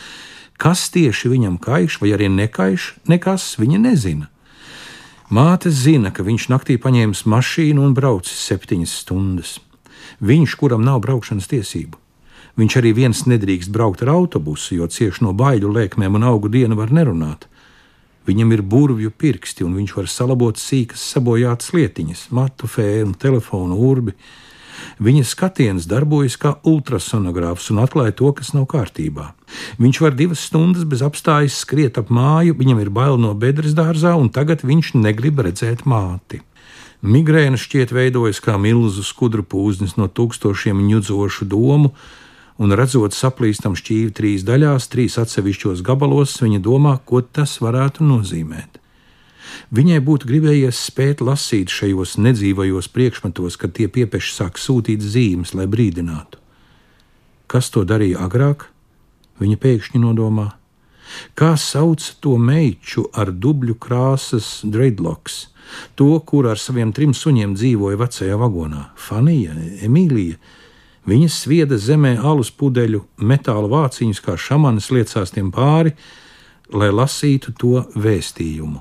kas 0.60 0.86
tieši 0.94 1.32
viņam 1.32 1.58
kaiš, 1.62 1.98
vai 2.02 2.14
arī 2.16 2.30
nekaiš, 2.32 2.94
nekas 3.10 3.54
viņa 3.60 3.82
nezina. 3.88 4.30
Māte 5.34 5.72
zina, 5.72 6.12
ka 6.12 6.22
viņš 6.22 6.50
naktī 6.52 6.76
paņēmis 6.78 7.24
mašīnu 7.26 7.82
un 7.82 7.94
braucis 7.96 8.44
septiņas 8.50 8.96
stundas. 9.02 9.58
Viņš, 10.20 10.56
kuram 10.60 10.84
nav 10.84 11.00
braukšanas 11.02 11.48
tiesību. 11.50 12.03
Viņš 12.54 12.76
arī 12.78 12.92
viens 12.94 13.24
nedrīkst 13.26 13.72
braukt 13.74 14.04
ar 14.04 14.12
autobusu, 14.14 14.76
jo 14.78 14.86
cieši 14.86 15.24
no 15.26 15.32
baiļu 15.34 15.72
lēkmēm 15.74 16.20
un 16.20 16.26
augu 16.28 16.50
dienu 16.52 16.78
var 16.78 16.92
nerunāt. 16.94 17.48
Viņam 18.24 18.54
ir 18.54 18.62
burvju 18.62 19.10
pirksti, 19.10 19.66
un 19.66 19.74
viņš 19.76 19.96
var 19.98 20.08
salabot 20.08 20.60
sīkas 20.60 21.02
sabojātas 21.12 21.74
lietiņas, 21.74 22.28
matu, 22.32 22.70
fēnu, 22.70 23.18
telefonu, 23.20 23.76
urbi. 23.90 24.14
Viņa 25.02 25.24
skatiens 25.26 25.86
darbojas 25.90 26.38
kā 26.40 26.54
ultrasonogrāfs 26.66 27.68
un 27.74 27.82
atklāja 27.82 28.14
to, 28.20 28.30
kas 28.38 28.54
nav 28.54 28.68
kārtībā. 28.70 29.32
Viņš 29.82 30.00
var 30.06 30.16
divas 30.16 30.46
stundas 30.46 30.86
bez 30.88 31.02
apstājas 31.04 31.58
skriet 31.62 31.98
ap 32.00 32.10
māju, 32.14 32.56
viņam 32.58 32.80
ir 32.80 32.90
bail 32.94 33.18
no 33.20 33.34
bedres 33.34 33.74
dārzā, 33.76 34.14
un 34.18 34.30
tagad 34.30 34.64
viņš 34.64 34.94
negrib 34.98 35.42
redzēt 35.44 35.84
māti. 35.86 36.40
Migrēna 37.04 37.58
šķiet 37.60 37.92
veidojas 37.92 38.40
kā 38.40 38.56
milzu 38.56 39.02
skudru 39.04 39.44
pūznis 39.44 39.98
no 39.98 40.08
tūkstošiem 40.08 40.80
ņudzošu 40.88 41.44
domu, 41.50 41.92
un 42.58 42.74
redzot 42.78 43.14
saplīstam 43.16 43.74
šķīvi 43.78 44.14
trīs 44.14 44.46
daļās, 44.46 44.88
trīs 44.92 45.18
atsevišķos 45.20 45.82
gabalos, 45.86 46.36
viņa 46.42 46.60
domā, 46.62 46.96
ko 47.04 47.22
tas 47.22 47.58
varētu 47.64 48.06
nozīmēt. 48.06 48.80
Viņai 49.74 50.00
būtu 50.04 50.28
gribējies 50.28 50.78
spēt 50.90 51.22
lasīt 51.24 51.72
šajos 51.72 52.16
nedzīvajos 52.22 52.88
priekšmetos, 52.94 53.58
kad 53.60 53.74
tie 53.76 53.88
piepeši 53.88 54.34
sāk 54.34 54.58
sūtīt 54.60 55.02
zīmes, 55.02 55.54
lai 55.54 55.66
brīdinātu. 55.70 56.40
Kas 57.50 57.70
to 57.70 57.84
darīja 57.86 58.24
agrāk? 58.24 58.68
Viņa 59.42 59.58
pēkšņi 59.62 60.00
nodomā. 60.02 60.52
Kā 61.38 61.54
sauc 61.60 62.02
to 62.22 62.36
meitu 62.40 63.04
ar 63.14 63.30
dubļu 63.30 63.76
krāsas 63.78 64.62
dreadlocks, 64.64 65.48
to, 65.98 66.16
kur 66.26 66.48
ar 66.50 66.60
saviem 66.60 66.92
trim 66.96 67.14
suņiem 67.14 67.54
dzīvoja 67.58 68.00
vecajā 68.00 68.38
vagonā- 68.40 68.88
Fanija, 69.06 69.54
Emīlija. 69.82 70.38
Viņa 71.04 71.28
svieda 71.28 71.76
zemē 71.76 72.14
alus 72.16 72.48
pudeļu, 72.54 73.02
metāla 73.20 73.68
vāciņus, 73.68 74.22
kā 74.24 74.38
šamanis 74.40 74.88
liecās 74.94 75.34
tiem 75.34 75.50
pāri, 75.52 75.92
lai 76.72 76.88
lasītu 76.88 77.52
to 77.60 77.84
vēstījumu. 77.92 78.80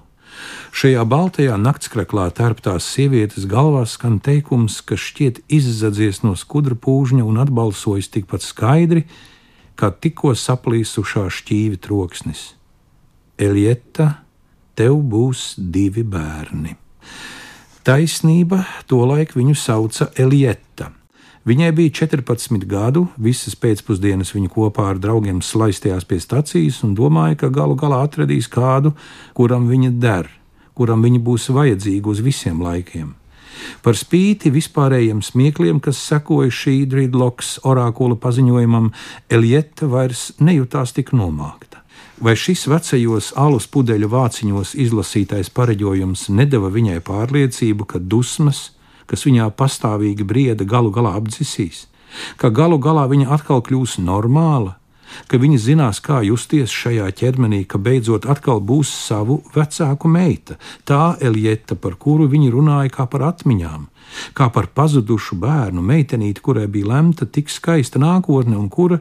Šajā 0.73 1.03
baltajā 1.05 1.57
naktskreklā 1.61 2.29
tērptās 2.33 2.87
sievietes 2.95 3.45
galvā 3.49 3.83
skan 3.89 4.17
teikums, 4.23 4.79
kas 4.81 5.03
šķiet 5.03 5.43
izzadzies 5.51 6.23
no 6.23 6.33
skudra 6.39 6.79
pūžņa 6.79 7.27
un 7.27 7.37
atbalsojas 7.43 8.09
tikpat 8.15 8.45
skaidri, 8.45 9.03
kā 9.77 9.91
tikko 9.91 10.33
saplīsušā 10.37 11.27
šķīvi 11.37 11.79
troksnis. 11.83 12.53
Elieta, 13.37 14.23
tev 14.79 14.97
būs 15.11 15.53
divi 15.57 16.05
bērni. 16.07 16.77
Taisnība, 17.83 18.63
tolaik 18.87 19.35
viņu 19.35 19.55
sauca 19.59 20.07
Elieta. 20.17 20.93
Viņai 21.43 21.73
bija 21.75 21.91
14 21.91 22.63
gadu, 22.71 23.07
visas 23.19 23.57
pēcpusdienas 23.59 24.31
viņa 24.31 24.47
kopā 24.53 24.85
ar 24.93 24.99
draugiem 25.03 25.41
slaistījās 25.43 26.05
pie 26.07 26.21
stacijas 26.23 26.77
un 26.87 26.93
domāja, 26.95 27.35
ka 27.41 27.49
galu 27.51 27.75
galā 27.75 27.99
atradīs 28.05 28.47
kādu, 28.47 28.93
kuram 29.35 29.67
viņa 29.67 29.91
der, 29.99 30.29
kuram 30.71 31.03
viņa 31.03 31.19
būs 31.19 31.49
vajadzīga 31.51 32.07
uz 32.13 32.21
visiem 32.23 32.63
laikiem. 32.63 33.11
Par 33.83 33.99
spīti 33.99 34.53
vispārējiem 34.55 35.19
smiekliem, 35.23 35.81
kas 35.83 35.99
sekoja 35.99 36.51
šī 36.51 36.77
Dridloks 36.89 37.57
orakula 37.67 38.15
paziņojumam, 38.15 38.93
Elieta 39.27 39.89
vairs 39.91 40.31
nejūtās 40.39 40.95
tik 40.95 41.11
nomākta. 41.11 41.81
Vai 42.23 42.37
šis 42.39 42.69
vecajos 42.71 43.33
alus 43.35 43.67
pudeļu 43.67 44.07
vāciņos 44.07 44.77
izlasītais 44.79 45.51
pareģojums 45.51 46.29
nedeva 46.31 46.71
viņai 46.71 47.01
pārliecību, 47.03 47.89
ka 47.89 47.99
dusmas, 47.99 48.69
kas 49.09 49.25
viņā 49.27 49.49
pastāvīgi 49.57 50.25
brieda, 50.27 50.67
galu 50.67 50.91
galā 50.93 51.15
apdzisīs, 51.19 51.87
ka 52.37 52.49
galu 52.49 52.79
galā 52.81 53.07
viņa 53.11 53.29
atkal 53.35 53.63
kļūs 53.65 53.99
normāla, 54.03 54.77
ka 55.27 55.37
viņa 55.37 55.59
zinās, 55.61 55.99
kā 56.03 56.21
justies 56.25 56.73
šajā 56.73 57.09
ķermenī, 57.19 57.63
ka 57.69 57.77
beidzot 57.81 58.25
atkal 58.29 58.61
būs 58.61 58.91
savu 58.91 59.41
vecāku 59.55 60.09
meita, 60.09 60.57
tā 60.87 61.15
Elieta, 61.21 61.75
par 61.75 61.97
kuru 62.01 62.27
viņi 62.31 62.53
runāja 62.53 62.93
kā 62.93 63.07
par 63.09 63.27
atmiņām, 63.33 63.85
kā 64.37 64.49
par 64.53 64.69
pazudušu 64.73 65.37
bērnu, 65.41 65.83
meitenīti, 65.85 66.41
kurai 66.41 66.67
bija 66.67 66.93
lemta 66.95 67.25
tik 67.25 67.51
skaista 67.53 68.01
nākotne 68.01 68.57
un 68.57 68.69
kura, 68.69 68.99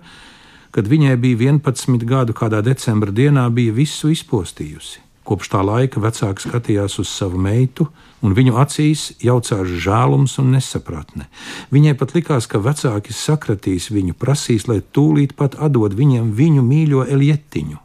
kad 0.73 0.89
viņai 0.89 1.17
bija 1.21 1.53
11 1.53 2.05
gadu, 2.09 2.37
kādā 2.37 2.63
decembra 2.65 3.13
dienā 3.13 3.49
bija 3.53 3.75
visu 3.77 4.13
izpostījusi. 4.13 5.12
Kopš 5.23 5.53
tā 5.53 5.61
laika 5.63 6.01
vecāks 6.03 6.49
skatījās 6.49 6.99
uz 6.99 7.11
savu 7.13 7.39
meitu, 7.39 7.87
un 8.27 8.35
viņu 8.35 8.57
acīs 8.59 9.13
jaucās 9.23 9.71
žēlums 9.85 10.35
un 10.43 10.51
nesapratne. 10.57 11.29
Viņai 11.71 11.95
pat 11.99 12.15
likās, 12.17 12.49
ka 12.51 12.59
vecāki 12.63 13.15
sakratīs 13.15 13.91
viņu, 13.95 14.17
prasīs, 14.19 14.67
lai 14.67 14.81
tūlīt 14.83 15.37
pat 15.39 15.55
atdod 15.63 15.95
viņiem 15.99 16.33
viņu 16.35 16.65
mīļo 16.67 17.07
Elietiņu. 17.07 17.79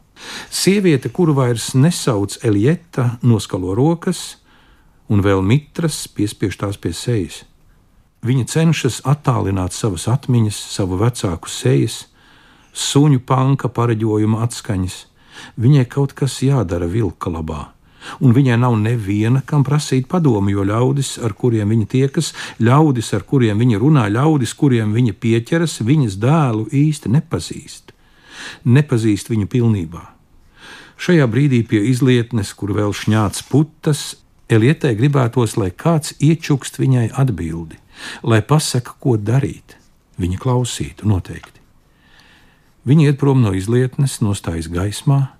Sieviete, 0.50 1.12
kuru 1.14 1.36
vairs 1.38 1.72
nesauc 1.78 2.40
Elieta, 2.42 3.20
noskalo 3.22 3.76
rokas, 3.78 4.40
un 5.06 5.22
vēl 5.22 5.38
mitras 5.46 6.06
piespiež 6.10 6.58
tās 6.58 6.78
pie 6.80 6.90
sejas. 6.90 7.44
Viņa 8.26 8.48
cenšas 8.50 8.98
attālināt 9.06 9.76
savas 9.78 10.08
atmiņas, 10.10 10.58
savu 10.74 10.98
vecāku 10.98 11.46
sejas, 11.46 12.08
suņu 12.74 13.22
panka 13.22 13.70
pareģojuma 13.70 14.42
atskaņas 14.42 15.04
Viņai 15.58 15.84
kaut 15.90 16.14
kas 16.18 16.40
jādara 16.42 16.88
vilka 16.90 17.30
labā. 17.30 17.68
Un 18.24 18.32
viņai 18.32 18.56
nav 18.60 18.76
neviena, 18.80 19.42
kam 19.44 19.64
prasīt 19.66 20.06
padomu, 20.08 20.52
jo 20.52 20.64
ļaudis, 20.64 21.16
ar 21.24 21.34
kuriem 21.36 21.74
viņa 21.74 21.88
tiekas, 21.92 22.32
ļaudis, 22.62 23.10
ar 23.16 23.24
kuriem 23.28 23.58
viņa 23.58 23.80
runā, 23.82 24.06
ļaudis, 24.14 24.54
kuriem 24.56 24.94
viņa 24.96 25.16
pieķeras, 25.20 25.80
viņas 25.84 26.16
dēlu 26.22 26.68
īsti 26.72 27.12
nepazīst. 27.16 27.92
Nepazīst 28.64 29.28
viņu 29.32 29.50
pilnībā. 29.50 30.04
Šajā 30.98 31.26
brīdī 31.30 31.62
pie 31.68 31.82
izlietnes, 31.90 32.54
kur 32.58 32.72
vēl 32.74 32.94
šņāts 32.96 33.44
putas, 33.50 34.16
Elietai 34.48 34.94
gribētos, 34.96 35.58
lai 35.60 35.68
kāds 35.76 36.14
iečukst 36.24 36.78
viņai 36.80 37.10
atbildi, 37.20 37.76
lai 38.24 38.40
pasaka, 38.40 38.94
ko 38.96 39.18
darīt. 39.20 39.76
Viņa 40.18 40.40
klausītu 40.40 41.06
noteikti. 41.06 41.57
Viņa 42.88 43.10
iet 43.10 43.18
prom 43.20 43.42
no 43.44 43.50
izlietnes, 43.52 44.14
nostājas 44.24 44.70
gaismā, 44.72 45.34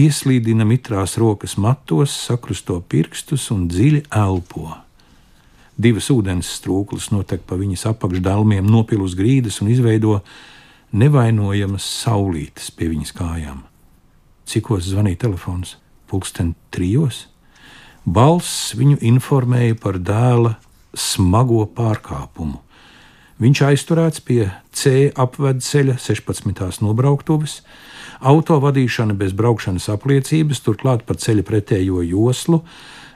ieslīdina 0.00 0.64
mitrās 0.64 1.18
rokas 1.20 1.58
matos, 1.60 2.14
sakrusto 2.16 2.78
pirkstus 2.88 3.50
un 3.52 3.66
dziļi 3.68 4.06
elpo. 4.08 4.70
Divas 5.76 6.08
ūdens 6.14 6.48
strūklas 6.56 7.10
notek 7.12 7.44
pa 7.44 7.58
viņas 7.60 7.84
apakšdalmiem, 7.92 8.64
nopil 8.64 9.04
uz 9.04 9.12
grīdas 9.18 9.60
un 9.60 9.74
izveido 9.74 10.22
nevainojamas 10.96 11.84
saulītes 11.84 12.72
pie 12.72 12.88
viņas 12.94 13.12
kājām. 13.18 13.60
Cikos 14.48 14.88
zvanīja 14.88 15.26
telefons? 15.26 15.76
Pulksten 16.08 16.54
trijos. 16.72 17.26
Balss 18.08 18.72
viņu 18.72 19.02
informēja 19.04 19.76
par 19.84 20.00
dēla 20.00 20.56
smago 20.96 21.66
pārkāpumu. 21.76 22.63
Viņš 23.44 23.60
aizturēts 23.60 24.22
pie 24.24 24.46
C 24.72 25.10
apvedceļa 25.20 25.98
16. 26.00 26.78
nobrauktuves, 26.80 27.58
auto 28.24 28.56
vadīšana 28.62 29.12
bez 29.20 29.34
braukšanas 29.36 29.90
apliecības, 29.92 30.62
turklāt 30.64 31.02
pa 31.04 31.12
ceļa 31.20 31.42
pretējo 31.44 32.00
joslu, 32.08 32.62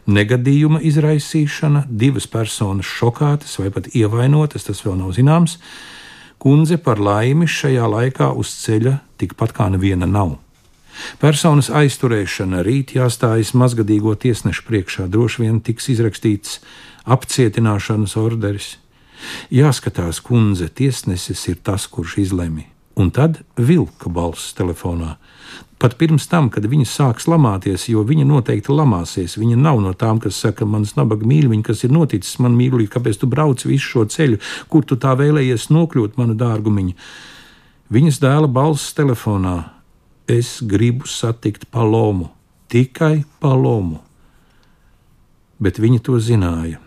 negadījuma 0.04 0.82
izraisīšana, 0.84 1.86
divas 1.88 2.26
personas 2.28 2.90
šokātas 2.90 3.56
vai 3.62 3.70
pat 3.72 3.88
ievainotas, 3.96 4.66
tas 4.68 4.84
vēl 4.84 4.98
nav 4.98 5.14
zināms. 5.16 5.56
Kundze 6.36 6.76
par 6.76 7.00
laimi 7.00 7.48
šajā 7.48 7.86
laikā 7.88 8.28
uz 8.36 8.52
ceļa 8.66 8.98
tikpat 9.22 9.54
kā 9.56 9.70
neviena 9.72 10.04
nav. 10.10 10.34
Personas 11.22 11.70
aizturēšana 11.72 12.60
rīt 12.66 12.92
jāstājas 12.98 13.54
mazgadīgo 13.56 14.12
tiesnešu 14.12 14.66
priekšā, 14.68 15.08
droši 15.08 15.46
vien 15.46 15.62
tiks 15.64 15.88
izrakstīts 15.94 16.60
apcietināšanas 17.08 18.18
orderis. 18.20 18.74
Jāskatās, 19.54 20.20
kundze, 20.24 20.68
tiesnesis 20.68 21.46
ir 21.50 21.60
tas, 21.64 21.86
kurš 21.90 22.18
izlemj. 22.24 22.66
Un 22.98 23.12
tad 23.14 23.42
vilka 23.56 24.10
balss 24.10 24.54
telefonā. 24.58 25.16
Pat 25.78 25.94
pirms 25.94 26.24
tam, 26.26 26.48
kad 26.50 26.64
viņa 26.66 26.88
sāks 26.90 27.28
lamāties, 27.30 27.84
jo 27.86 28.02
viņa 28.02 28.24
noteikti 28.26 28.74
lamāsies. 28.74 29.36
Viņa 29.38 29.58
nav 29.60 29.78
no 29.84 29.92
tām, 29.94 30.18
kas 30.18 30.40
saka, 30.42 30.66
manas 30.66 30.96
nabaga 30.98 31.26
mīļiņa, 31.28 31.62
kas 31.68 31.84
ir 31.86 31.94
noticis 31.94 32.40
man 32.42 32.56
mīlīgi, 32.58 32.90
kāpēc 32.90 33.20
tu 33.20 33.28
brauc 33.30 33.62
visu 33.62 33.92
šo 33.92 34.04
ceļu, 34.10 34.40
kur 34.68 34.82
tu 34.82 34.98
tā 34.98 35.14
vēlējies 35.20 35.68
nokļūt, 35.70 36.18
mana 36.18 36.34
dārgumiņa. 36.38 36.98
Viņas 37.94 38.18
dēla 38.24 38.50
balss 38.50 38.90
telefonā. 38.98 39.56
Es 40.28 40.58
gribu 40.60 41.06
satikt 41.08 41.70
palomu, 41.70 42.32
tikai 42.68 43.22
palomu. 43.40 44.02
Bet 45.62 45.78
viņa 45.78 46.02
to 46.04 46.18
zināja 46.18 46.82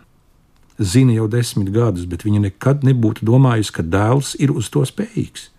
zina 0.81 1.15
jau 1.15 1.29
desmit 1.31 1.71
gadus, 1.73 2.05
bet 2.09 2.25
viņa 2.27 2.45
nekad 2.49 2.85
nebūtu 2.87 3.25
domājusi, 3.27 3.73
ka 3.77 3.85
dēls 3.85 4.35
ir 4.41 4.53
uz 4.53 4.69
to 4.73 4.83
spējīgs. 4.87 5.49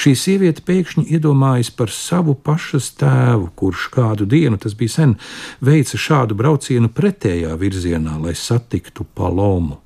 Šī 0.00 0.14
sieviete 0.18 0.64
pēkšņi 0.66 1.06
iedomājas 1.14 1.70
par 1.74 1.92
savu 1.94 2.34
pašas 2.34 2.90
tēvu, 2.98 3.50
kurš 3.58 3.86
kādu 3.94 4.26
dienu, 4.26 4.58
tas 4.58 4.74
bija 4.74 4.96
sen, 4.96 5.14
veica 5.62 5.98
šādu 6.00 6.34
braucienu 6.38 6.90
pretējā 6.90 7.54
virzienā, 7.60 8.16
lai 8.18 8.34
satiktu 8.34 9.06
palomu. 9.14 9.78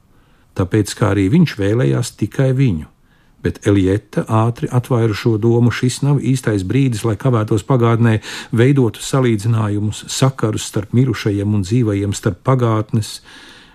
Tāpēc 0.55 0.95
kā 0.97 1.13
arī 1.13 1.29
viņš 1.33 1.57
vēlējās 1.59 2.15
tikai 2.21 2.53
viņu. 2.57 2.89
Bet 3.45 3.67
Elieta 3.69 4.23
ātri 4.25 4.71
atvaira 4.73 5.13
šo 5.13 5.35
domu. 5.37 5.69
Šis 5.75 5.99
nav 6.01 6.23
īstais 6.25 6.63
brīdis, 6.65 7.03
lai 7.05 7.19
kavētos 7.21 7.67
pagātnē, 7.69 8.23
veidotu 8.57 9.03
salīdzinājumus, 9.05 10.07
sakarus 10.09 10.71
starp 10.71 10.95
mirušajiem 10.97 11.59
un 11.59 11.67
dzīvajiem, 11.67 12.15
starp 12.17 12.41
pagātnes 12.47 13.19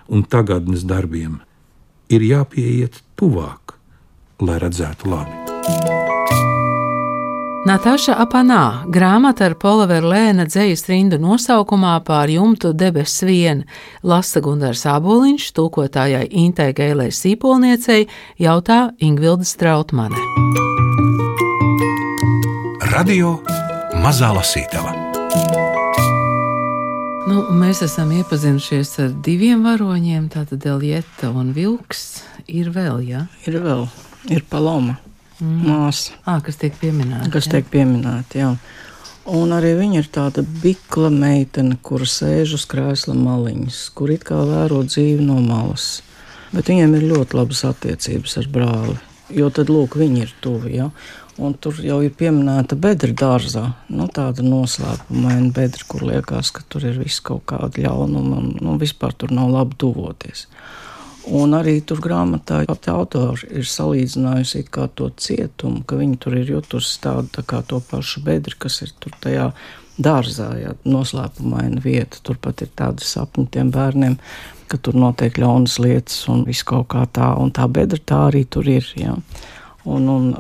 un 0.09 0.25
tagadnes 0.25 0.85
darbiem. 0.87 1.39
Ir 2.09 2.25
jāpieiet 2.25 3.01
tuvāk, 3.19 3.77
lai 4.41 4.57
redzētu 4.61 5.11
labi. 5.11 5.39
Natāša 7.69 8.15
Apanā 8.23 8.87
grāmata 8.89 9.49
ar 9.49 9.53
Polavera 9.59 10.07
Lēna 10.09 10.45
dzējas 10.47 10.85
rindu 10.87 11.19
nosaukumā 11.21 11.97
pār 12.07 12.31
jumtu 12.31 12.71
debesu 12.73 13.27
viena 13.27 13.67
lasa 14.01 14.41
Gundars 14.41 14.85
Āboliņš, 14.89 15.49
tulkotājai 15.59 16.23
Intai 16.39 16.71
Gēlē 16.73 17.09
Sīpolniecei, 17.13 18.07
jautā 18.39 18.79
Ingvilda 19.03 19.45
Strautmane. 19.45 20.23
Radio 22.95 23.37
Mazā 23.99 24.31
Lasītava 24.33 25.08
Nu, 27.29 27.43
mēs 27.53 27.83
esam 27.85 28.09
iepazinušies 28.15 28.95
ar 29.03 29.09
diviem 29.25 29.61
varoņiem, 29.61 30.29
tātad 30.33 30.63
Elieta 30.65 31.29
un 31.29 31.51
Vilks. 31.53 32.23
Ir 32.49 32.71
vēl, 32.73 33.03
jā? 33.05 33.19
Ja? 33.27 33.41
Ir 33.51 33.59
vēl, 33.61 33.83
ir 34.33 34.41
Paloma 34.49 34.95
mm. 35.37 35.59
māsa. 35.67 36.15
À, 36.25 36.39
kas 36.41 36.57
tiek 36.57 36.73
pieminēta. 36.79 37.29
Kas 37.35 37.45
jā. 37.45 37.57
tiek 37.57 37.69
pieminēta, 37.69 38.39
jā. 38.39 38.49
Un 39.29 39.53
arī 39.53 39.75
viņa 39.77 40.01
ir 40.01 40.09
tāda 40.09 40.41
bikla 40.63 41.11
meitene, 41.13 41.77
kur 41.85 42.07
sēž 42.09 42.55
uz 42.57 42.65
krēsla 42.71 43.13
maliņas, 43.19 43.83
kur 43.93 44.15
it 44.15 44.25
kā 44.25 44.39
vēro 44.49 44.81
dzīvi 44.87 45.27
no 45.27 45.37
malas. 45.43 45.99
Bet 46.49 46.71
viņiem 46.71 46.97
ir 46.97 47.09
ļoti 47.11 47.37
labas 47.37 47.61
attiecības 47.69 48.39
ar 48.41 48.49
brāli, 48.49 48.97
jo 49.37 49.51
tad 49.53 49.69
lūk, 49.69 49.99
viņi 50.01 50.25
ir 50.25 50.33
tuvi. 50.41 50.79
Ja? 50.79 50.89
Un 51.39 51.53
tur 51.55 51.77
jau 51.79 52.01
ir 52.03 52.11
pieminēta 52.19 52.75
bedra 52.75 53.13
dārzā. 53.15 53.63
Nu, 53.87 54.09
tāda 54.11 54.43
noslēpumaina 54.43 55.53
bedra, 55.55 55.85
kur 55.87 56.03
liekas, 56.09 56.51
ka 56.51 56.65
tur 56.67 56.83
ir 56.89 56.99
viss 56.99 57.23
kaut 57.23 57.45
kāda 57.47 57.85
ļaunuma 57.85 58.41
un 58.41 58.49
nu, 58.59 58.75
vispār 58.81 59.15
tur 59.15 59.31
nav 59.31 59.53
labi 59.53 59.77
tuvoties. 59.79 60.47
Un 61.29 61.53
arī 61.53 61.77
tur 61.85 62.01
grāmatā 62.03 62.63
pati 62.67 62.91
autori 62.91 63.47
ir 63.59 63.67
salīdzinājusi 63.67 64.65
to 64.95 65.09
cietumu, 65.15 65.83
ka 65.85 65.99
viņi 65.99 66.17
tur 66.17 66.35
ir 66.39 66.49
jutusi 66.55 66.99
tādu 67.03 67.29
tā 67.37 67.43
kā 67.45 67.61
to 67.61 67.79
pašu 67.79 68.23
bedri, 68.25 68.55
kas 68.57 68.81
ir 68.81 68.91
tur 68.99 69.13
tajā 69.21 69.51
dārzā, 69.99 70.49
jā, 70.59 70.73
noslēpumaina 70.83 71.81
vieta. 71.83 72.19
Turpat 72.23 72.63
ir 72.65 72.71
tādi 72.75 73.05
sapņi 73.05 73.47
tiem 73.51 73.71
bērniem, 73.71 74.17
ka 74.67 74.77
tur 74.77 74.97
notiek 74.99 75.37
ļaunas 75.39 75.77
lietas 75.79 76.23
un 76.31 76.43
viss 76.47 76.67
kaut 76.67 76.89
kā 76.93 77.05
tā, 77.05 77.31
un 77.39 77.51
tā 77.51 77.67
bedra 77.67 77.99
tā 77.99 78.25
arī 78.29 78.45
tur 78.45 78.67
ir. 78.67 78.87
Jā. 78.97 79.15
Un, 79.87 80.09
un 80.11 80.31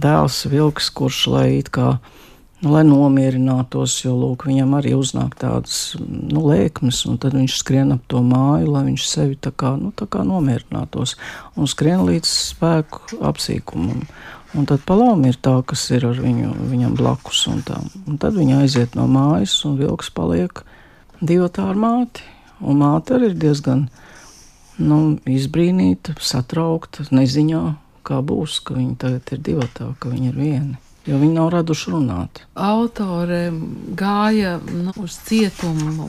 dēls 0.00 0.46
vilks, 0.48 0.88
kurš 0.96 1.26
lai 1.32 1.48
it 1.58 1.68
kā 1.74 1.98
nu, 2.62 2.70
lai 2.72 2.82
nomierinātos, 2.88 3.98
jo 4.04 4.14
lūk, 4.16 4.46
viņam 4.48 4.76
arī 4.78 4.94
uznāk 4.96 5.36
tādas 5.40 5.96
nu, 6.00 6.46
lēkmes, 6.48 7.02
un 7.10 7.18
tad 7.20 7.36
viņš 7.36 7.58
skrien 7.60 7.92
ap 7.94 8.06
to 8.10 8.22
māju, 8.24 8.70
lai 8.72 8.86
viņš 8.88 9.08
sevi 9.08 9.36
tā 9.36 9.52
kā, 9.52 9.74
nu, 9.80 9.92
tā 9.96 10.08
kā 10.08 10.24
nomierinātos 10.26 11.16
un 11.56 11.68
skrien 11.68 12.06
līdz 12.08 12.32
spēku 12.52 13.20
apsīkumam. 13.28 14.06
Un 14.56 14.64
tad 14.64 14.86
paloma 14.88 15.28
ir 15.28 15.36
tā, 15.42 15.58
kas 15.68 15.82
ir 15.92 16.06
ar 16.08 16.16
viņu, 16.22 16.54
viņam 16.70 16.96
blakus, 16.96 17.42
un, 17.50 17.60
tā. 17.66 17.76
un 18.06 18.16
tad 18.22 18.38
viņa 18.38 18.62
aiziet 18.62 18.96
no 18.96 19.04
mājas, 19.10 19.58
un 19.68 19.76
vilks 19.76 20.08
paliek 20.16 20.62
divi 21.20 21.48
tā 21.52 21.66
ar 21.74 21.76
māti. 21.76 22.24
Un 22.64 22.80
māte 22.80 23.18
arī 23.18 23.34
ir 23.34 23.40
diezgan 23.42 23.82
nu, 24.80 25.18
izbrīnīta, 25.28 26.14
satraukta, 26.24 27.04
neziņā, 27.12 27.64
kā 28.06 28.22
būs, 28.22 28.60
ka 28.64 28.78
viņa 28.78 28.98
tagad 29.04 29.32
ir 29.36 29.46
divi 29.50 29.70
tā, 29.76 29.92
ka 30.00 30.12
viņa 30.14 30.32
ir 30.32 30.42
viena 30.42 30.82
jo 31.06 31.18
viņi 31.20 31.34
nav 31.38 31.50
raduši 31.54 31.92
runāt. 31.94 32.42
Autore 32.58 33.50
gāja 33.98 34.56
nu, 34.66 34.94
uz 35.02 35.18
cietumu. 35.26 36.08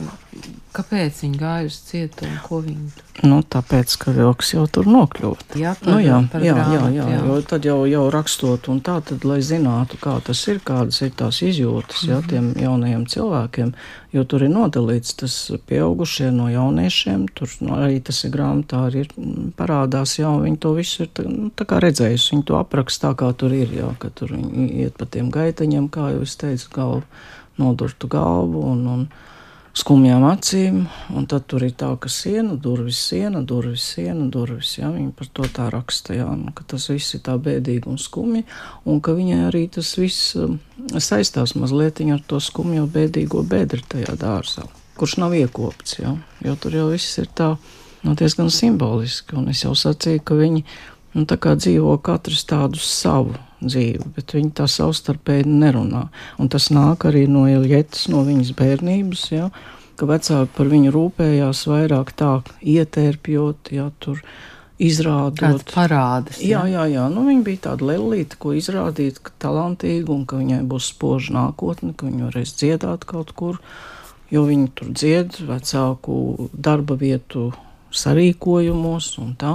Kāpēc 0.78 1.22
viņi 1.24 1.38
gāja 1.40 1.66
uz 1.66 1.76
cietumu? 1.88 2.36
Ko 2.44 2.58
viņi 2.62 2.90
tur? 2.94 3.04
Nu, 3.26 3.38
tāpēc, 3.42 3.94
ka 3.98 4.12
vilks 4.14 4.52
jau 4.52 4.66
tur 4.70 4.86
nokļūt. 4.86 5.56
Jā, 5.58 5.72
nu, 5.88 5.96
jā, 5.98 6.20
jā, 6.20 6.52
grāmatu, 6.54 6.90
jā, 6.92 6.92
jā, 6.94 7.06
jā. 7.10 7.20
Jo 7.26 7.38
tad 7.50 7.64
jau, 7.66 7.78
jau 7.88 8.02
rakstot 8.14 8.68
un 8.70 8.78
tā, 8.84 8.98
tad, 9.08 9.24
lai 9.26 9.40
zinātu, 9.42 9.98
kā 10.02 10.18
tas 10.22 10.42
ir, 10.52 10.60
kādas 10.62 11.00
ir 11.02 11.14
tās 11.18 11.40
izjūtas, 11.42 12.04
mm 12.04 12.06
-hmm. 12.06 12.12
jā, 12.12 12.18
mhm. 12.18 12.28
tiem 12.28 12.64
jaunajiem 12.64 13.06
cilvēkiem, 13.14 13.72
jo 14.12 14.24
tur 14.24 14.44
ir 14.44 14.52
nodalīts 14.52 15.16
tas 15.18 15.34
pieaugušie 15.66 16.30
no 16.30 16.48
jauniešiem, 16.48 17.26
tur 17.34 17.48
nu, 17.60 17.74
arī 17.74 18.02
tas 18.02 18.24
ir 18.24 18.30
grāmatā, 18.30 18.86
arī 18.86 19.02
ir 19.06 19.08
mm, 19.16 19.52
parādās, 19.56 20.18
jā, 20.18 20.28
un 20.28 20.42
viņi 20.42 20.58
to 20.58 20.72
visu 20.74 21.02
ir 21.02 21.08
tā, 21.14 21.24
nu, 21.24 21.50
tā 21.50 21.64
kā 21.64 21.80
redzējusi, 21.80 22.30
viņi 22.32 22.44
to 22.44 22.58
apraksta 22.60 23.08
tā, 23.08 23.14
kā 23.16 23.32
tur 23.32 23.52
ir, 23.52 23.72
jā, 23.72 23.88
ka 23.98 24.10
tur 24.10 24.36
viņi 24.36 24.70
iet 24.84 24.94
pa 24.98 25.06
tiem 25.06 25.30
gaitaņiem, 25.30 25.88
kā 25.88 26.12
jau 26.12 26.22
es 26.22 26.36
teicu, 26.36 26.68
galvu, 26.74 27.02
nodurtu 27.58 28.06
galvu 28.06 28.62
un, 28.62 28.86
un 28.86 29.08
skumjām 29.78 30.24
acīm, 30.26 30.80
un 31.14 31.26
tad 31.30 31.46
tur 31.50 31.62
ir 31.66 31.74
tā, 31.78 31.88
ka 32.00 32.10
siena, 32.10 32.56
durvis, 32.58 32.98
siena, 33.10 33.42
durvis, 33.46 33.84
siena, 33.94 34.26
durvis. 34.32 34.74
Ja? 34.78 34.90
Viņa 34.94 35.12
par 35.16 35.30
to 35.34 35.46
tā 35.54 35.68
raksta, 35.72 36.16
ja? 36.18 36.26
nu, 36.38 36.52
ka 36.56 36.66
tas 36.72 36.88
viss 36.90 37.16
ir 37.16 37.22
tā 37.26 37.36
bēdīgi 37.42 37.90
un 37.90 38.00
skumji, 38.02 38.44
un 38.88 39.02
ka 39.04 39.14
viņai 39.16 39.40
arī 39.48 39.64
tas 39.78 39.92
viss 40.00 40.34
um, 40.38 40.58
saistās 40.98 41.54
mazliet 41.58 42.02
ar 42.14 42.22
to 42.26 42.40
skumjo 42.42 42.86
bēdīgo 42.90 43.42
bedri 43.46 43.82
tajā 43.88 44.14
dārzā, 44.18 44.66
kurš 44.98 45.18
nav 45.22 45.34
iekopts, 45.38 45.98
ja? 46.02 46.14
jo 46.44 46.54
tur 46.60 46.78
jau 46.78 46.88
viss 46.92 47.18
ir 47.22 47.30
tā 47.34 47.54
nu, 48.02 48.14
diezgan 48.18 48.50
simboliski, 48.54 49.36
un 49.38 49.50
es 49.52 49.64
jau 49.64 49.74
sacīju, 49.78 50.24
ka 50.24 50.38
viņi 50.38 50.64
nu, 51.14 51.26
dzīvo 51.26 51.98
katrs 52.04 52.44
tādu 52.48 52.82
savu 52.82 53.36
dzīvi, 53.60 54.12
bet 54.16 54.34
viņi 54.36 54.52
tā 54.60 54.68
savstarpēji 54.70 55.48
nerunā. 55.48 56.08
Un 56.38 56.50
tas 56.52 56.68
nāk 56.74 57.08
arī 57.08 57.26
no 57.30 57.46
Ilietas, 57.50 58.06
no 58.12 58.22
viņas 58.26 58.54
bērnības, 58.58 59.24
ja, 59.34 59.48
ka 59.98 60.06
vecāki 60.08 60.54
par 60.54 60.70
viņu 60.70 60.94
rūpējās 60.94 61.64
vairāk 61.70 62.14
tā 62.18 62.32
ietērpjot, 62.62 63.72
ja 63.74 63.90
tur 64.02 64.22
izrādot. 64.78 65.66
Parādas. 65.74 66.40
Jā, 66.44 66.62
jā, 66.70 66.86
jā. 66.90 67.06
Nu, 67.10 67.26
viņa 67.26 67.44
bija 67.46 67.64
tāda 67.70 67.90
lelīta, 67.92 68.38
ko 68.40 68.54
izrādīt, 68.56 69.18
ka 69.24 69.34
talantīga 69.42 70.12
un 70.14 70.24
ka 70.28 70.38
viņai 70.38 70.62
būs 70.70 70.92
spoža 70.94 71.34
nākotne, 71.34 71.94
ka 71.98 72.06
viņa 72.06 72.28
varēs 72.28 72.54
dziedāt 72.60 73.06
kaut 73.10 73.34
kur, 73.38 73.58
jo 74.30 74.44
viņi 74.46 74.70
tur 74.78 74.92
dzied 74.94 75.40
vecāku 75.48 76.50
darba 76.54 76.98
vietu 77.00 77.50
sarīkojumos 77.94 79.16
un 79.22 79.34
tā. 79.40 79.54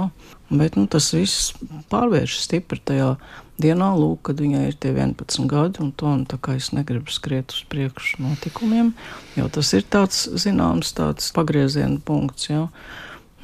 Bet 0.52 0.76
nu, 0.76 0.84
tas 0.90 1.08
viss 1.16 1.54
pārvēršas 1.90 2.44
stipri 2.50 2.82
tajā 2.84 3.14
dienā, 3.60 3.92
lūk, 3.98 4.24
kad 4.28 4.40
viņai 4.42 4.64
ir 4.68 4.76
tie 4.80 4.92
11 4.94 5.46
gadi, 5.50 5.82
un 5.84 5.92
to 5.94 6.10
un 6.10 6.24
tā 6.28 6.38
kā 6.42 6.56
es 6.58 6.72
negribu 6.74 7.12
skriet 7.14 7.54
uz 7.54 7.62
priekšu 7.70 8.22
notikumiem, 8.24 8.92
jo 9.38 9.48
tas 9.52 9.72
ir 9.76 9.86
tāds 9.86 10.26
zināms 10.42 10.94
tāds 10.96 11.30
pagrieziena 11.36 12.00
punkts. 12.04 12.50
Jā. 12.50 12.66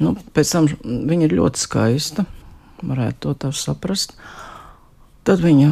Nu, 0.01 0.15
pēc 0.35 0.53
tam 0.55 0.69
viņa 0.83 1.27
ir 1.27 1.37
ļoti 1.37 1.61
skaista, 1.61 2.25
varētu 2.81 3.19
to 3.25 3.35
tā 3.45 3.51
saprast. 3.55 4.15
Tad 5.27 5.43
viņa 5.43 5.71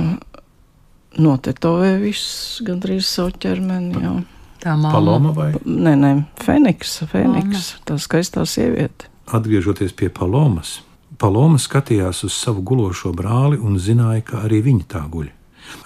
notetovē 1.19 1.95
visu 2.03 2.65
gandrīz 2.67 3.07
savu 3.09 3.33
ķermeni. 3.41 4.03
Jā. 4.03 4.17
Tā 4.59 4.75
māma 4.75 5.31
vai? 5.35 5.53
Nē, 5.63 5.95
nē, 5.95 6.11
Feniks, 6.43 6.99
Feniks, 7.09 7.73
tā 7.87 7.95
skaistā 8.01 8.43
sieviete. 8.47 9.07
Atgriežoties 9.31 9.93
pie 9.95 10.09
Palomas, 10.11 10.79
Paloma 11.19 11.57
skatījās 11.59 12.21
uz 12.23 12.31
savu 12.31 12.61
gulošo 12.63 13.09
brāli 13.11 13.57
un 13.59 13.73
zināja, 13.75 14.21
ka 14.23 14.37
arī 14.47 14.61
viņa 14.63 14.85
tā 14.87 15.01
guļ. 15.11 15.25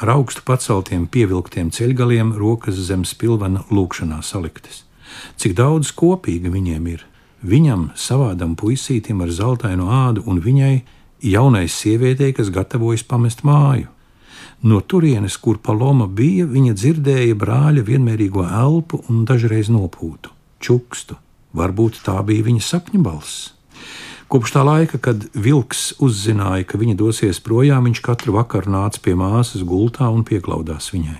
Ar 0.05 0.11
augstu 0.13 0.43
paceltiem, 0.45 1.07
pievilktiem 1.09 1.71
ceļgaliem, 1.73 2.35
rokas 2.37 2.77
zem 2.77 3.01
spilvena 3.01 3.63
lūkšanā 3.73 4.19
saliktas. 4.21 4.83
Cik 5.41 5.55
daudz 5.57 5.89
kopīga 5.97 6.51
viņiem 6.53 6.85
ir? 6.91 7.07
Viņam, 7.41 7.87
savādam 7.97 8.53
puisītim 8.53 9.23
ar 9.25 9.33
zeltainu 9.33 9.89
ādu, 9.89 10.21
un 10.29 10.37
viņai, 10.37 10.75
jaunai 11.25 11.65
sievietei, 11.65 12.29
kas 12.37 12.53
gatavojas 12.53 13.01
pamest 13.01 13.41
māju. 13.41 13.89
No 14.61 14.83
turienes, 14.85 15.39
kur 15.41 15.57
Paloma 15.57 16.05
bija, 16.05 16.45
viņa 16.45 16.77
dzirdēja 16.77 17.39
brāļa 17.41 17.87
vienmērīgo 17.89 18.45
elpu 18.45 19.01
un 19.09 19.25
dažreiz 19.25 19.73
nopūtu, 19.73 20.29
čukstu. 20.61 21.17
Varbūt 21.57 22.03
tā 22.05 22.21
bija 22.21 22.45
viņa 22.51 22.69
sapņu 22.69 23.01
balss. 23.01 23.52
Kopš 24.33 24.55
tā 24.55 24.63
laika, 24.65 24.97
kad 24.97 25.27
vilks 25.37 25.99
uzzināja, 26.01 26.65
ka 26.65 26.79
viņa 26.81 26.95
dosies 26.97 27.37
projām, 27.43 27.85
viņš 27.85 28.01
katru 28.01 28.33
vakaru 28.33 28.73
nāca 28.73 29.01
pie 29.05 29.13
māsas 29.19 29.61
gultā 29.61 30.07
un 30.09 30.25
pieklaudās 30.25 30.89
viņai. 30.95 31.19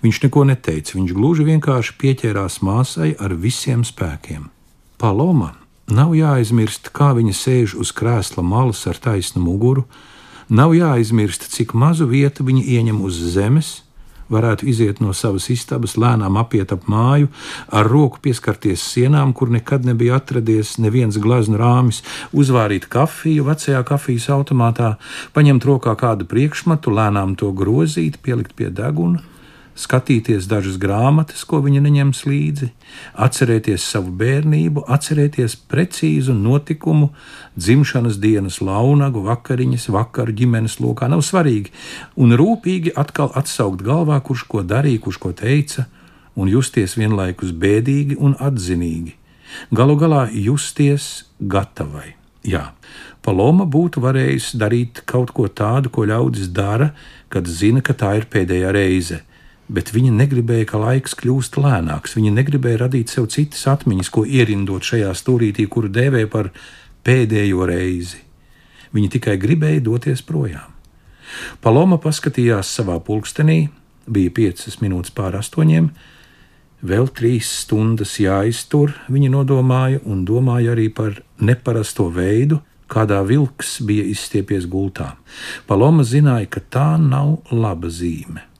Viņš 0.00 0.22
neko 0.24 0.46
neteica, 0.48 0.94
viņš 0.96 1.12
gluži 1.12 1.44
vienkārši 1.44 1.98
pieķērās 2.00 2.62
māsai 2.64 3.10
ar 3.20 3.36
visiem 3.36 3.84
spēkiem. 3.84 4.48
Paloma 4.96 5.52
nav 5.92 6.16
jāaizmirst, 6.16 6.88
kā 6.96 7.12
viņa 7.12 7.36
sēž 7.36 7.76
uz 7.76 7.92
krēsla 7.92 8.40
malas 8.40 8.80
ar 8.88 8.96
taisnu 8.96 9.44
muguru, 9.44 9.84
Nav 10.48 10.74
jāaizmirst, 10.76 11.46
cik 11.48 11.72
mazu 11.72 12.04
vietu 12.04 12.44
viņi 12.44 12.66
ieņem 12.76 13.00
uz 13.00 13.16
zemes, 13.32 13.83
varētu 14.32 14.68
iziet 14.70 15.00
no 15.04 15.12
savas 15.16 15.48
istabas, 15.52 15.96
lēnām 16.00 16.38
apiet 16.40 16.72
ap 16.74 16.86
māju, 16.90 17.28
ar 17.74 17.88
roku 17.90 18.22
pieskarties 18.24 18.84
sienām, 18.94 19.34
kur 19.36 19.52
nekad 19.52 19.84
nebija 19.88 20.20
atradies 20.20 20.76
neviens 20.78 21.18
glazūru 21.20 21.60
rāmis, 21.60 22.02
uzvārīt 22.32 22.88
kafiju 22.92 23.48
vecajā 23.50 23.84
kafijas 23.86 24.30
automātā, 24.32 24.94
paņemt 25.36 25.68
rokā 25.68 25.94
kādu 26.00 26.28
priekšmetu, 26.30 26.94
lēnām 26.94 27.36
to 27.40 27.52
grozīt, 27.52 28.20
pielikt 28.24 28.56
pie 28.56 28.70
deguna 28.72 29.22
skatīties 29.74 30.46
dažas 30.50 30.76
grāmatas, 30.78 31.42
ko 31.46 31.58
viņa 31.64 31.82
neņems 31.84 32.22
līdzi, 32.28 32.68
atcerēties 33.26 33.86
savu 33.94 34.12
bērnību, 34.20 34.84
atcerēties 34.86 35.56
precīzu 35.70 36.34
notikumu, 36.38 37.10
dzimšanas 37.58 38.20
dienas 38.22 38.60
launagu, 38.62 39.24
vakariņas, 39.26 39.88
vakaru 39.94 40.34
ģimenes 40.38 40.78
lokā, 40.82 41.10
nav 41.10 41.24
svarīgi, 41.26 41.74
un 42.14 42.36
rūpīgi 42.38 42.94
atkal 42.98 43.32
atsaukt 43.34 43.82
galvā, 43.86 44.20
kurš 44.22 44.46
ko 44.50 44.62
darīja, 44.62 45.02
kurš 45.02 45.20
ko 45.26 45.34
teica, 45.34 45.88
un 46.38 46.50
justies 46.50 46.96
vienlaikus 46.98 47.54
bēdīgi 47.54 48.18
un 48.18 48.38
atzinīgi. 48.38 49.14
Galu 49.74 49.94
galā 49.98 50.26
justies 50.32 51.26
gatavai. 51.38 52.14
Jā, 52.44 52.72
Paloma 53.24 53.64
būtu 53.64 54.02
varējusi 54.04 54.58
darīt 54.60 55.00
kaut 55.08 55.30
ko 55.32 55.46
tādu, 55.48 55.88
ko 55.88 56.04
ļaudis 56.04 56.50
dara, 56.52 56.90
kad 57.32 57.48
zina, 57.48 57.80
ka 57.80 57.94
tā 57.96 58.10
ir 58.18 58.26
pēdējā 58.30 58.72
reize 58.74 59.22
bet 59.68 59.92
viņa 59.94 60.12
negribēja, 60.14 60.68
ka 60.70 60.80
laiks 60.80 61.16
kļūst 61.20 61.58
lēnāks. 61.60 62.16
Viņa 62.18 62.32
negribēja 62.36 62.84
radīt 62.84 63.12
sev 63.12 63.28
citas 63.32 63.64
atmiņas, 63.70 64.10
ko 64.12 64.24
ierindot 64.26 64.84
šajā 64.84 65.12
stūrītī, 65.16 65.66
kuru 65.70 65.90
dēvēja 65.92 66.30
par 66.32 66.50
pēdējo 67.04 67.68
reizi. 67.68 68.20
Viņa 68.94 69.14
tikai 69.16 69.38
gribēja 69.40 69.82
doties 69.84 70.22
projām. 70.26 70.70
Paloma 71.64 71.98
paskatījās 71.98 72.68
savā 72.76 72.98
pulkstenī, 73.02 73.68
bija 74.06 74.30
piecas 74.34 74.78
minūtes 74.82 75.14
pār 75.16 75.38
astoņiem, 75.40 75.88
vēl 76.84 77.08
trīs 77.16 77.48
stundas 77.64 78.18
jāiztur, 78.20 78.92
viņa 79.08 79.32
nodomāja, 79.32 80.04
un 80.04 80.22
domāja 80.28 80.76
arī 80.76 80.90
par 80.94 81.16
neparasto 81.40 82.10
veidu, 82.12 82.60
kādā 82.86 83.22
vilks 83.26 83.78
bija 83.82 84.04
izstiepies 84.12 84.68
gultā. 84.70 85.14
Paloma 85.66 86.04
zināja, 86.06 86.50
ka 86.52 86.62
tā 86.70 86.90
nav 87.00 87.40
laba 87.50 87.90
zīme. 87.90 88.53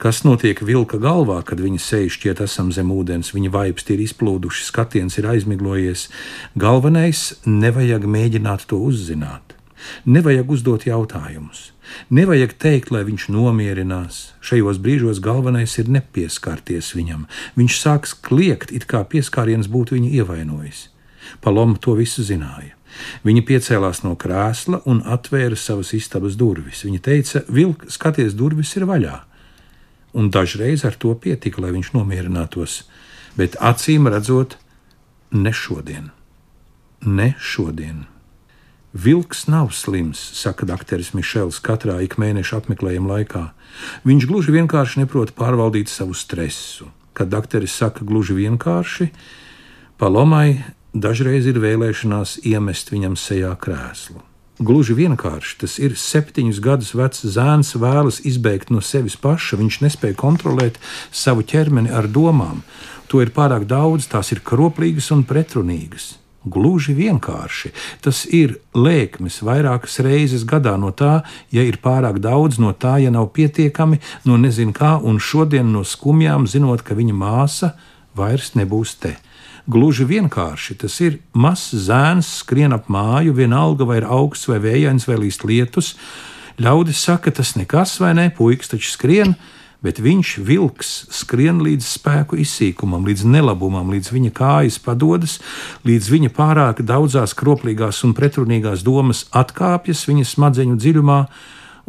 Kas 0.00 0.22
notiek 0.24 0.56
vilka 0.64 0.96
galvā, 0.96 1.42
kad 1.44 1.60
viņa 1.60 1.76
sēž 1.84 2.14
šķiet 2.14 2.38
esam 2.40 2.70
zem 2.72 2.88
ūdens, 2.88 3.34
viņa 3.36 3.50
vaipsti 3.52 3.92
ir 3.92 4.00
izplūduši, 4.06 4.62
skatiens 4.64 5.18
ir 5.20 5.28
aizmiglojies. 5.28 6.06
Galvenais- 6.56 7.34
nevajag 7.64 8.06
mēģināt 8.08 8.64
to 8.64 8.78
uzzināt. 8.80 9.52
Nevajag 10.06 10.48
uzdot 10.48 10.88
jautājumus. 10.88 11.72
Nevajag 12.08 12.56
teikt, 12.56 12.90
lai 12.90 13.04
viņš 13.04 13.28
nomierinās. 13.28 14.32
Šajos 14.40 14.80
brīžos 14.80 15.20
galvenais 15.20 15.78
ir 15.78 15.84
nepieskarties 15.84 16.94
viņam. 16.96 17.26
Viņš 17.58 17.74
sāks 17.84 18.14
kliegt, 18.16 18.72
it 18.72 18.86
kā 18.86 19.04
pieskāriens 19.04 19.68
būtu 19.68 20.00
viņu 20.00 20.12
ievainojis. 20.16 20.88
Paloma 21.42 21.76
to 21.78 21.94
visu 21.94 22.22
zināja. 22.22 22.72
Viņa 23.22 23.42
piecēlās 23.44 24.02
no 24.02 24.16
krēsla 24.16 24.80
un 24.86 25.02
atvēra 25.02 25.56
savas 25.56 25.92
istabas 25.92 26.36
durvis. 26.36 26.84
Viņa 26.84 27.00
teica: 27.02 27.44
Vilk, 27.50 27.84
skaties, 27.90 28.32
durvis 28.32 28.74
ir 28.76 28.86
vaļā 28.86 29.29
un 30.12 30.30
dažreiz 30.30 30.84
ar 30.84 30.96
to 30.98 31.14
pietika, 31.14 31.62
lai 31.62 31.74
viņš 31.74 31.92
nomierinātos, 31.94 32.84
bet 33.38 33.58
acīm 33.60 34.08
redzot, 34.10 34.56
ne 35.30 35.52
šodien. 35.52 36.10
Ne 37.06 37.34
šodien. 37.40 38.06
Vilks 38.92 39.46
nav 39.46 39.70
slims, 39.70 40.18
saka 40.34 40.66
doktoris 40.66 41.12
Mišels 41.14 41.60
katrā 41.62 42.00
ikmēneša 42.02 42.58
apmeklējuma 42.58 43.12
laikā. 43.12 43.44
Viņš 44.02 44.26
gluži 44.26 44.56
vienkārši 44.56 45.04
neprot 45.04 45.30
pārvaldīt 45.38 45.88
savu 45.88 46.16
stresu. 46.18 46.90
Kad 47.14 47.30
doktoris 47.30 47.76
saka 47.78 48.04
gluži 48.06 48.34
vienkārši, 48.34 49.10
Palomai 50.00 50.64
dažreiz 50.96 51.46
ir 51.46 51.60
vēlēšanās 51.60 52.40
iemest 52.50 52.90
viņam 52.90 53.14
sejā 53.20 53.52
krēslu. 53.60 54.29
Gluži 54.60 54.92
vienkārši 54.92 55.54
tas 55.62 55.78
ir 55.80 55.94
septiņus 55.96 56.58
gadus 56.60 56.90
vecs 56.92 57.22
zēns, 57.32 57.72
vēlas 57.80 58.18
izbēgt 58.28 58.68
no 58.68 58.82
sevis 58.84 59.16
paša. 59.16 59.56
Viņš 59.56 59.78
nespēja 59.86 60.18
kontrolēt 60.20 60.76
savu 61.08 61.40
ķermeni 61.40 61.88
ar 61.88 62.04
domām. 62.04 62.60
To 63.08 63.22
ir 63.24 63.32
pārāk 63.32 63.64
daudz, 63.64 64.10
tās 64.12 64.34
ir 64.34 64.42
kroplīgas 64.44 65.08
un 65.16 65.24
pretrunīgas. 65.24 66.10
Gluži 66.44 66.92
vienkārši 66.96 67.72
tas 68.04 68.22
ir 68.28 68.58
lēkmes 68.76 69.40
vairākas 69.44 69.96
reizes 70.04 70.44
gadā 70.44 70.76
no 70.80 70.92
tā, 70.92 71.22
ja 71.52 71.64
ir 71.64 71.80
pārāk 71.80 72.20
daudz, 72.20 72.60
no 72.60 72.74
tā, 72.76 72.98
ja 73.00 73.08
nav 73.12 73.32
pietiekami, 73.32 74.00
no 74.28 74.36
nezinu 74.40 74.76
kā, 74.76 74.98
un 75.00 75.20
šodien 75.20 75.72
no 75.72 75.84
skumjām 75.88 76.44
zinot, 76.44 76.84
ka 76.84 76.96
viņa 77.00 77.16
māsa 77.16 77.74
vairs 78.16 78.52
nebūs 78.60 78.96
te. 79.00 79.16
Gluži 79.70 80.02
vienkārši 80.08 80.74
tas 80.80 80.96
ir 81.04 81.20
mazs 81.36 81.84
zēns, 81.86 82.26
skrien 82.40 82.72
ap 82.74 82.88
māju, 82.90 83.36
vienalga 83.36 83.86
vai 83.86 84.00
ir 84.00 84.06
augsts 84.08 84.48
vai 84.50 84.58
vējains 84.64 85.06
vai 85.06 85.18
līst 85.20 85.44
lietus. 85.46 85.92
Ļaudis 86.60 87.02
saka, 87.06 87.30
tas 87.30 87.54
nekas 87.54 87.92
vai 88.02 88.10
ne, 88.18 88.24
puikas 88.34 88.72
taču 88.72 88.90
skrien, 88.90 89.36
bet 89.84 90.00
viņš 90.02 90.32
vilks 90.48 90.90
skrien 91.20 91.60
līdz 91.62 91.86
spēku 91.86 92.40
izsīkumam, 92.42 93.06
līdz 93.06 93.22
nelabumam, 93.30 93.92
līdz 93.94 94.10
viņa 94.16 94.32
kājas 94.40 94.80
padodas, 94.82 95.38
līdz 95.86 96.10
viņa 96.16 96.32
pārāk 96.34 96.82
daudzās 96.82 97.36
kroplīgās 97.38 98.02
un 98.08 98.16
pretrunīgās 98.18 98.82
domas 98.82 99.28
atkāpjas 99.30 100.02
viņa 100.10 100.26
smadzeņu 100.34 100.80
dziļumā 100.82 101.20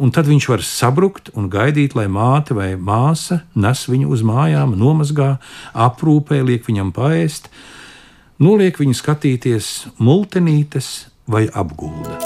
un 0.02 0.10
tad 0.14 0.26
viņš 0.26 0.48
var 0.50 0.64
sabrukt 0.66 1.30
un 1.38 1.48
gaidīt, 1.52 1.94
lai 1.98 2.08
māte 2.10 2.56
vai 2.58 2.72
māsa 2.74 3.42
nes 3.54 3.84
viņu 3.88 4.10
uz 4.12 4.24
mājām, 4.26 4.74
nomazgā, 4.78 5.36
aprūpē, 5.72 6.42
liek 6.42 6.66
viņam 6.66 6.90
paēst, 6.96 7.48
noliek 8.42 8.78
viņu 8.80 8.98
skatīties 8.98 9.70
multenītes 10.02 10.90
vai 11.30 11.46
apgulda. 11.46 12.18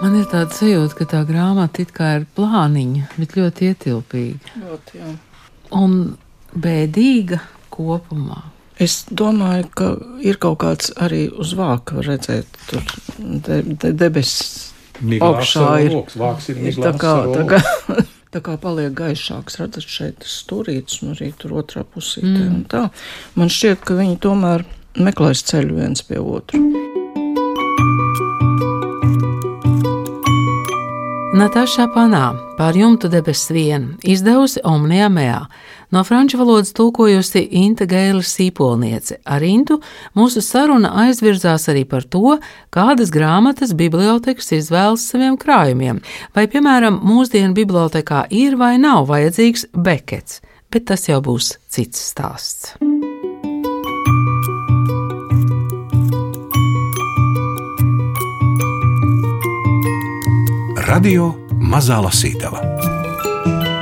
Man 0.00 0.16
ir 0.16 0.30
tāda 0.30 0.54
sajūta, 0.56 0.96
ka 0.96 1.08
tā 1.10 1.24
grāmata 1.28 1.82
it 1.82 1.90
kā 1.92 2.14
ir 2.20 2.28
plāniņa, 2.38 3.10
bet 3.18 3.36
ļoti 3.36 3.68
ietilpīga. 3.68 4.54
Ļoti, 4.62 5.02
jā. 5.02 5.10
Un 5.76 5.98
bēdīga 6.56 7.42
kopumā. 7.74 8.40
Es 8.80 9.02
domāju, 9.12 9.66
ka 9.76 9.90
ir 10.24 10.38
kaut 10.40 10.62
kāds 10.62 10.94
arī 10.96 11.26
uz 11.36 11.52
vāka, 11.58 12.00
redzēt, 12.06 12.48
tur 12.70 12.86
de, 13.18 13.60
de, 13.76 13.92
debesis 13.92 14.69
augšā 15.00 15.68
ir. 15.86 15.94
Loks, 15.98 16.16
vāks 16.20 16.50
ir, 16.52 16.62
ir 16.70 16.80
tā 16.80 16.92
kā, 17.00 17.14
tā 17.32 17.46
kā, 17.48 17.60
tā 18.36 18.42
kā 18.44 18.56
paliek 18.60 18.94
gaišāks, 18.96 19.60
redzat 19.62 19.88
šeit 19.88 20.28
stūrītis 20.28 21.02
un 21.04 21.14
arī 21.16 21.32
tur 21.40 21.58
otrā 21.62 21.84
pusītē 21.86 22.36
mm. 22.36 22.52
un 22.54 22.62
tā. 22.70 22.86
Man 23.38 23.52
šķiet, 23.52 23.84
ka 23.86 23.98
viņi 23.98 24.20
tomēr 24.22 24.66
meklēs 25.00 25.44
ceļu 25.50 25.80
viens 25.80 26.06
pie 26.06 26.20
otru. 26.20 26.62
Natāša 31.40 31.86
Panā 31.94 32.34
pār 32.58 32.76
jumtu 32.76 33.08
debesu 33.08 33.54
vienu 33.56 33.94
izdevusi 34.04 34.60
Omnijā 34.66 35.06
Mējā. 35.08 35.38
No 35.90 36.04
franču 36.04 36.38
valodas 36.38 36.72
tulkojusi 36.72 37.42
Inte 37.50 37.86
Gēla 37.90 38.22
Sīpolniece. 38.22 39.18
Ar 39.24 39.42
Intu 39.42 39.80
mūsu 40.14 40.42
saruna 40.44 40.92
aizvirzās 41.04 41.66
arī 41.72 41.82
par 41.88 42.06
to, 42.06 42.36
kādas 42.70 43.10
grāmatas 43.10 43.74
bibliotekas 43.74 44.52
izvēlas 44.54 45.08
saviem 45.10 45.38
krājumiem, 45.40 45.98
vai, 46.36 46.46
piemēram, 46.46 47.00
mūsdienu 47.02 47.56
bibliotekā 47.58 48.28
ir 48.30 48.56
vai 48.60 48.76
nav 48.78 49.08
vajadzīgs 49.10 49.66
bekets, 49.74 50.40
bet 50.70 50.86
tas 50.92 51.08
jau 51.10 51.18
būs 51.26 51.56
cits 51.66 52.10
stāsts. 52.12 52.76
Radio 60.90 61.32
Mazā 61.58 61.98
Lasītava. 62.02 62.69